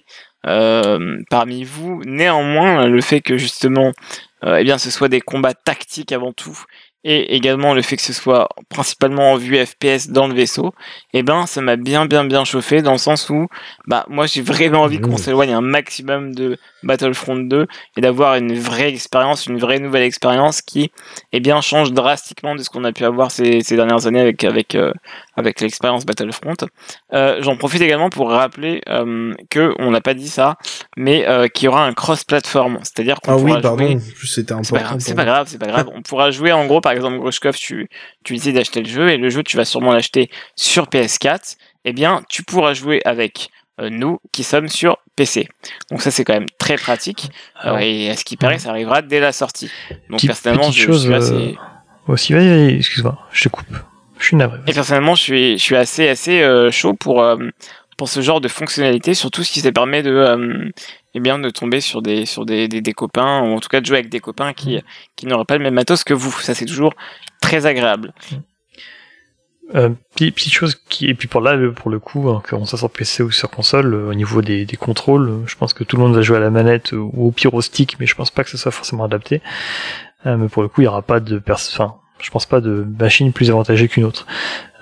parmi 1.29 1.63
vous. 1.63 2.01
Néanmoins, 2.05 2.87
le 2.87 3.01
fait 3.01 3.21
que 3.21 3.37
justement 3.37 3.93
euh, 4.43 4.57
eh 4.59 4.63
bien, 4.63 4.77
ce 4.77 4.91
soit 4.91 5.09
des 5.09 5.21
combats 5.21 5.55
tactiques 5.55 6.11
avant 6.11 6.31
tout, 6.31 6.63
et 7.03 7.35
également 7.35 7.73
le 7.73 7.81
fait 7.81 7.95
que 7.95 8.01
ce 8.01 8.13
soit 8.13 8.49
principalement 8.69 9.31
en 9.31 9.35
vue 9.35 9.57
FPS 9.65 10.09
dans 10.09 10.27
le 10.27 10.33
vaisseau, 10.33 10.73
eh 11.13 11.23
ben 11.23 11.45
ça 11.45 11.61
m'a 11.61 11.75
bien 11.75 12.05
bien 12.05 12.25
bien 12.25 12.43
chauffé 12.43 12.81
dans 12.81 12.91
le 12.91 12.97
sens 12.97 13.29
où 13.29 13.47
bah 13.87 14.05
moi 14.09 14.25
j'ai 14.25 14.41
vraiment 14.41 14.81
envie 14.81 14.99
qu'on 14.99 15.13
mmh. 15.13 15.17
s'éloigne 15.17 15.53
un 15.53 15.61
maximum 15.61 16.35
de 16.35 16.57
Battlefront 16.83 17.37
2 17.37 17.67
et 17.95 18.01
d'avoir 18.01 18.35
une 18.35 18.53
vraie 18.53 18.89
expérience, 18.89 19.45
une 19.45 19.57
vraie 19.57 19.79
nouvelle 19.79 20.03
expérience 20.03 20.61
qui 20.61 20.91
eh 21.31 21.39
bien 21.39 21.61
change 21.61 21.93
drastiquement 21.93 22.55
de 22.55 22.61
ce 22.61 22.69
qu'on 22.69 22.83
a 22.83 22.91
pu 22.91 23.05
avoir 23.05 23.31
ces, 23.31 23.61
ces 23.61 23.75
dernières 23.75 24.05
années 24.05 24.21
avec 24.21 24.43
avec 24.43 24.75
euh, 24.75 24.91
avec 25.37 25.61
l'expérience 25.61 26.05
Battlefront. 26.05 26.55
Euh, 27.13 27.41
J'en 27.41 27.55
profite 27.55 27.81
également 27.81 28.09
pour 28.09 28.29
rappeler 28.29 28.81
euh, 28.89 29.33
que 29.49 29.73
on 29.79 29.91
n'a 29.91 30.01
pas 30.01 30.13
dit 30.13 30.27
ça, 30.27 30.57
mais 30.97 31.27
euh, 31.27 31.47
qu'il 31.47 31.65
y 31.65 31.67
aura 31.69 31.85
un 31.85 31.93
cross-platform, 31.93 32.79
c'est-à-dire 32.83 33.21
qu'on 33.21 33.33
ah 33.33 33.37
pourra 33.37 33.55
oui, 33.55 33.61
pardon, 33.61 33.99
c'était 34.25 34.51
important. 34.51 34.99
C'est 34.99 35.15
pas, 35.15 35.25
grave, 35.25 35.47
c'est 35.47 35.59
pas 35.59 35.67
grave. 35.67 35.89
on 35.93 36.01
pourra 36.01 36.31
jouer 36.31 36.51
en 36.51 36.65
gros, 36.65 36.81
par 36.81 36.91
exemple, 36.91 37.17
Grushkov, 37.17 37.55
tu 37.55 37.87
tu 38.23 38.33
décides 38.33 38.55
d'acheter 38.55 38.81
le 38.81 38.89
jeu 38.89 39.09
et 39.09 39.17
le 39.17 39.29
jeu 39.29 39.43
tu 39.43 39.55
vas 39.55 39.65
sûrement 39.65 39.93
l'acheter 39.93 40.29
sur 40.55 40.87
PS4. 40.87 41.55
Eh 41.85 41.93
bien, 41.93 42.21
tu 42.27 42.43
pourras 42.43 42.73
jouer 42.73 43.01
avec 43.05 43.49
euh, 43.79 43.91
nous 43.91 44.19
qui 44.31 44.43
sommes 44.43 44.69
sur 44.69 44.97
PC. 45.15 45.47
Donc 45.91 46.01
ça 46.01 46.09
c'est 46.09 46.23
quand 46.23 46.33
même 46.33 46.49
très 46.57 46.77
pratique 46.77 47.29
euh, 47.63 47.77
et 47.77 48.09
à 48.09 48.15
ce 48.15 48.25
qui 48.25 48.35
paraît 48.35 48.57
ça 48.57 48.71
arrivera 48.71 49.03
dès 49.03 49.19
la 49.19 49.31
sortie. 49.31 49.69
Donc 50.09 50.19
personnellement 50.25 50.71
je, 50.71 50.83
chose, 50.83 51.03
suis 51.03 51.13
assez 51.13 51.55
aussi 52.07 52.33
vas-y, 52.33 52.75
excuse-moi, 52.77 53.19
je 53.31 53.43
te 53.43 53.49
coupe. 53.49 53.67
Je 54.19 54.25
suis 54.25 54.35
navré. 54.35 54.59
Et 54.67 54.73
personnellement, 54.73 55.15
je 55.15 55.21
suis, 55.21 55.57
je 55.57 55.63
suis 55.63 55.75
assez, 55.75 56.07
assez 56.07 56.41
euh, 56.41 56.71
chaud 56.71 56.93
pour, 56.93 57.21
euh, 57.21 57.37
pour 57.97 58.09
ce 58.09 58.21
genre 58.21 58.41
de 58.41 58.47
fonctionnalité, 58.47 59.13
surtout 59.13 59.43
ce 59.43 59.51
qui 59.51 59.61
ça 59.61 59.71
permet 59.71 60.03
de, 60.03 60.11
euh, 60.11 60.69
eh 61.13 61.19
bien, 61.19 61.39
de 61.39 61.49
tomber 61.49 61.81
sur 61.81 62.01
des, 62.01 62.25
sur 62.25 62.45
des, 62.45 62.67
des, 62.67 62.93
copains, 62.93 63.41
ou 63.41 63.55
en 63.55 63.59
tout 63.59 63.69
cas 63.69 63.81
de 63.81 63.85
jouer 63.85 63.97
avec 63.97 64.09
des 64.09 64.19
copains 64.19 64.53
qui, 64.53 64.81
qui 65.15 65.25
n'auraient 65.25 65.45
pas 65.45 65.57
le 65.57 65.63
même 65.63 65.73
matos 65.73 66.03
que 66.03 66.13
vous. 66.13 66.31
Ça, 66.41 66.53
c'est 66.53 66.65
toujours 66.65 66.93
très 67.41 67.65
agréable. 67.65 68.13
Euh, 69.75 69.89
petite 70.15 70.53
chose 70.53 70.75
qui 70.87 71.07
et 71.09 71.13
puis 71.13 71.27
pour 71.27 71.41
là 71.41 71.57
pour 71.75 71.91
le 71.91 71.99
coup 71.99 72.29
hein, 72.29 72.41
qu'on 72.49 72.63
soit 72.63 72.79
sur 72.79 72.89
PC 72.89 73.21
ou 73.21 73.31
sur 73.31 73.49
console 73.49 73.95
au 73.95 74.13
niveau 74.13 74.41
des, 74.41 74.65
des 74.65 74.77
contrôles 74.77 75.43
je 75.45 75.55
pense 75.57 75.73
que 75.73 75.83
tout 75.83 75.97
le 75.97 76.03
monde 76.03 76.15
va 76.15 76.21
jouer 76.21 76.37
à 76.37 76.39
la 76.39 76.49
manette 76.49 76.93
ou 76.93 77.11
au 77.17 77.31
pire 77.31 77.53
au 77.53 77.61
stick 77.61 77.99
mais 77.99 78.05
je 78.05 78.15
pense 78.15 78.31
pas 78.31 78.45
que 78.45 78.49
ce 78.49 78.55
soit 78.55 78.71
forcément 78.71 79.03
adapté 79.03 79.41
mais 80.23 80.47
pour 80.47 80.61
le 80.61 80.69
coup 80.69 80.79
il 80.79 80.85
y 80.85 80.87
aura 80.87 81.01
pas 81.01 81.19
de 81.19 81.41
enfin 81.45 81.97
je 82.19 82.29
pense 82.29 82.45
pas 82.45 82.61
de 82.61 82.85
machine 82.99 83.31
plus 83.31 83.49
avantagée 83.49 83.87
qu'une 83.87 84.03
autre. 84.03 84.25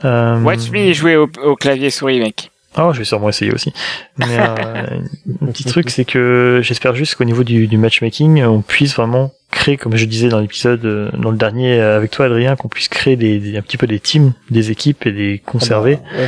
Euh... 0.04 0.42
Watch 0.42 0.70
me 0.72 0.94
jouer 0.94 1.16
au, 1.16 1.56
clavier 1.56 1.90
souris, 1.90 2.20
mec. 2.20 2.52
Ah, 2.78 2.90
je 2.92 3.00
vais 3.00 3.06
sûrement 3.06 3.30
essayer 3.30 3.54
aussi. 3.54 3.72
Mais 4.18 4.38
euh, 4.38 5.00
un 5.42 5.46
petit 5.48 5.64
truc, 5.64 5.90
c'est 5.90 6.04
que 6.04 6.60
j'espère 6.62 6.94
juste 6.94 7.16
qu'au 7.16 7.24
niveau 7.24 7.44
du, 7.46 7.68
du, 7.68 7.78
matchmaking, 7.78 8.44
on 8.44 8.62
puisse 8.62 8.96
vraiment 8.96 9.32
créer, 9.50 9.78
comme 9.78 9.96
je 9.96 10.06
disais 10.06 10.28
dans 10.28 10.42
l'épisode, 10.42 10.84
euh, 10.84 11.10
dans 11.18 11.32
le 11.32 11.38
dernier 11.38 11.80
avec 11.80 12.12
toi, 12.12 12.26
Adrien, 12.26 12.58
qu'on 12.58 12.68
puisse 12.68 12.90
créer 12.90 13.16
des, 13.16 13.58
un 13.58 13.62
petit 13.62 13.78
peu 13.78 13.88
des 13.88 14.02
teams, 14.02 14.34
des 14.50 14.72
équipes 14.72 15.06
et 15.06 15.12
les 15.12 15.40
conserver. 15.40 16.00
Ah 16.12 16.18
bah, 16.18 16.24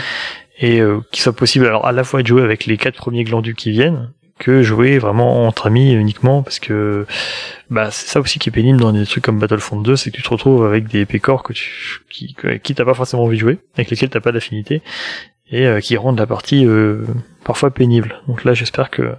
et 0.60 0.80
euh, 0.80 1.02
qu'il 1.12 1.22
soit 1.22 1.36
possible 1.36 1.66
alors 1.66 1.86
à 1.86 1.92
la 1.92 2.04
fois 2.04 2.22
de 2.22 2.28
jouer 2.28 2.42
avec 2.42 2.66
les 2.66 2.78
quatre 2.78 2.96
premiers 2.96 3.24
glandus 3.24 3.56
qui 3.56 3.72
viennent 3.72 4.10
que 4.38 4.62
jouer 4.62 5.00
vraiment 5.00 5.48
entre 5.48 5.68
amis 5.68 5.94
uniquement 5.94 6.44
parce 6.44 6.60
que 6.60 7.06
bah 7.70 7.90
c'est 7.92 8.08
ça 8.08 8.20
aussi 8.20 8.40
qui 8.40 8.50
est 8.50 8.52
pénible 8.52 8.80
dans 8.80 8.92
des 8.92 9.06
trucs 9.06 9.24
comme 9.24 9.40
Battlefront 9.40 9.82
2 9.82 9.96
c'est 9.96 10.12
que 10.12 10.18
tu 10.18 10.24
te 10.24 10.30
retrouves 10.30 10.66
avec 10.66 10.88
des 10.88 11.06
pécores 11.06 11.44
que 11.44 11.54
tu 11.54 12.02
qui 12.10 12.36
qui 12.64 12.76
t'as 12.76 12.86
pas 12.86 12.94
forcément 12.94 13.24
envie 13.24 13.38
de 13.38 13.42
jouer 13.42 13.60
avec 13.76 13.90
lesquels 13.90 14.10
t'as 14.10 14.20
pas 14.20 14.32
d'affinité 14.32 14.82
et 15.50 15.66
euh, 15.66 15.80
qui 15.80 15.98
rendent 15.98 16.20
la 16.20 16.28
partie 16.28 16.66
euh, 16.66 17.06
parfois 17.44 17.72
pénible. 17.72 18.22
Donc 18.28 18.44
là 18.44 18.54
j'espère 18.54 18.90
que 18.90 19.16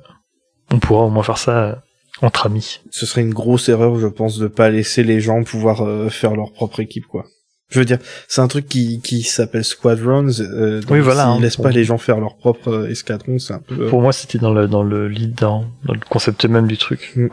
on 0.70 0.78
pourra 0.78 1.04
au 1.04 1.11
moins 1.11 1.22
faire 1.22 1.38
ça 1.38 1.83
entre 2.20 2.46
amis. 2.46 2.81
Ce 2.90 3.07
serait 3.07 3.22
une 3.22 3.35
grosse 3.35 3.68
erreur 3.68 3.98
je 3.98 4.07
pense 4.07 4.38
de 4.38 4.48
pas 4.48 4.70
laisser 4.70 5.02
les 5.02 5.20
gens 5.20 5.42
pouvoir 5.42 6.11
faire 6.11 6.37
leur 6.37 6.52
propre 6.52 6.81
équipe 6.81 7.07
quoi 7.07 7.24
je 7.70 7.78
veux 7.78 7.85
dire, 7.85 7.98
c'est 8.28 8.40
un 8.40 8.48
truc 8.48 8.66
qui, 8.66 9.00
qui 9.00 9.22
s'appelle 9.22 9.64
Squadrons. 9.64 10.28
Euh, 10.40 10.81
donc 10.81 10.90
oui, 10.90 11.00
voilà. 11.00 11.24
S'ils 11.24 11.33
hein, 11.33 11.40
laissent 11.40 11.57
pas 11.57 11.70
les 11.70 11.85
gens 11.85 11.98
faire 11.98 12.18
leur 12.18 12.37
propre 12.37 12.68
euh, 12.68 12.90
escadron, 12.90 13.38
c'est 13.38 13.52
un 13.52 13.61
peu. 13.61 13.87
Pour 13.88 14.00
moi, 14.00 14.12
c'était 14.12 14.38
dans 14.38 14.52
le 14.52 14.66
dans 14.66 14.83
le 14.83 15.09
lead 15.09 15.35
dans, 15.35 15.66
dans, 15.85 15.92
le 15.92 16.00
concept 16.09 16.44
même 16.46 16.66
du 16.66 16.78
truc. 16.78 17.12
Mm. 17.14 17.28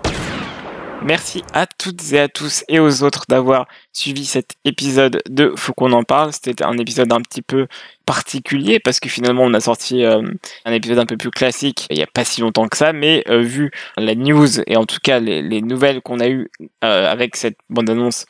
Merci 1.05 1.43
à 1.53 1.67
toutes 1.67 2.13
et 2.13 2.19
à 2.19 2.27
tous 2.27 2.63
et 2.67 2.79
aux 2.79 3.03
autres 3.03 3.25
d'avoir 3.29 3.67
suivi 3.93 4.25
cet 4.25 4.55
épisode 4.65 5.21
de 5.29 5.53
Faut 5.55 5.73
qu'on 5.73 5.91
en 5.91 6.01
parle. 6.01 6.31
C'était 6.33 6.63
un 6.63 6.77
épisode 6.79 7.13
un 7.13 7.21
petit 7.21 7.43
peu 7.43 7.67
particulier 8.07 8.79
parce 8.79 8.99
que 8.99 9.07
finalement 9.07 9.43
on 9.43 9.53
a 9.53 9.59
sorti 9.59 10.03
euh, 10.03 10.23
un 10.65 10.73
épisode 10.73 10.97
un 10.97 11.05
peu 11.05 11.15
plus 11.15 11.29
classique 11.29 11.85
il 11.91 11.97
n'y 11.97 12.03
a 12.03 12.07
pas 12.07 12.25
si 12.25 12.41
longtemps 12.41 12.67
que 12.67 12.77
ça, 12.77 12.91
mais 12.91 13.23
euh, 13.29 13.41
vu 13.41 13.71
la 13.97 14.15
news 14.15 14.61
et 14.65 14.77
en 14.77 14.85
tout 14.85 14.97
cas 15.03 15.19
les, 15.19 15.43
les 15.43 15.61
nouvelles 15.61 16.01
qu'on 16.01 16.19
a 16.19 16.27
eues 16.27 16.49
euh, 16.83 17.11
avec 17.11 17.35
cette 17.35 17.57
bande 17.69 17.89
annonce 17.89 18.25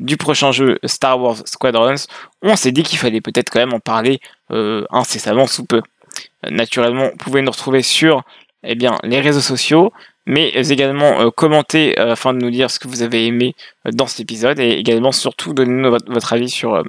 du 0.00 0.16
prochain 0.16 0.50
jeu 0.50 0.78
Star 0.84 1.20
Wars 1.20 1.36
Squadrons, 1.44 1.94
on 2.42 2.56
s'est 2.56 2.72
dit 2.72 2.82
qu'il 2.82 2.98
fallait 2.98 3.20
peut-être 3.20 3.50
quand 3.50 3.60
même 3.60 3.74
en 3.74 3.80
parler 3.80 4.20
euh, 4.50 4.84
incessamment 4.90 5.46
sous 5.46 5.64
peu. 5.64 5.82
Euh, 6.44 6.50
naturellement, 6.50 7.10
vous 7.10 7.16
pouvez 7.18 7.42
nous 7.42 7.50
retrouver 7.50 7.82
sur 7.82 8.22
eh 8.64 8.74
bien, 8.74 8.98
les 9.04 9.20
réseaux 9.20 9.40
sociaux, 9.40 9.92
mais 10.26 10.48
également 10.48 11.20
euh, 11.20 11.30
commenter 11.30 11.96
afin 11.98 12.32
de 12.32 12.38
nous 12.38 12.50
dire 12.50 12.70
ce 12.70 12.78
que 12.78 12.88
vous 12.88 13.02
avez 13.02 13.26
aimé 13.26 13.54
dans 13.92 14.06
cet 14.06 14.20
épisode 14.20 14.58
et 14.58 14.70
également 14.70 15.12
surtout 15.12 15.52
donnez-nous 15.52 15.90
votre, 15.90 16.32
avis 16.32 16.50
sur 16.50 16.82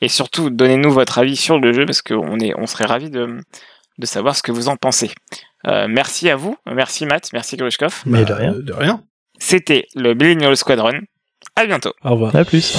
et 0.00 0.08
surtout 0.08 0.50
donnez-nous 0.50 0.90
votre 0.90 1.18
avis 1.18 1.36
sur 1.36 1.58
le 1.58 1.72
jeu 1.72 1.86
parce 1.86 2.02
qu'on 2.02 2.38
est 2.40 2.52
on 2.56 2.66
serait 2.66 2.86
ravis 2.86 3.10
de, 3.10 3.38
de 3.98 4.06
savoir 4.06 4.36
ce 4.36 4.42
que 4.42 4.52
vous 4.52 4.68
en 4.68 4.76
pensez. 4.76 5.10
merci 5.64 6.28
à 6.30 6.36
vous, 6.36 6.56
merci 6.66 7.06
Matt, 7.06 7.32
merci 7.32 7.56
Grushkov. 7.56 8.02
Mais 8.06 8.24
de 8.24 8.32
rien. 8.32 8.52
De 8.52 8.72
rien. 8.72 9.02
C'était 9.38 9.86
le 9.94 10.14
Millennial 10.14 10.56
Squadron. 10.56 11.00
À 11.56 11.66
bientôt. 11.66 11.92
Au 12.04 12.10
revoir. 12.10 12.34
À 12.34 12.44
plus. 12.44 12.76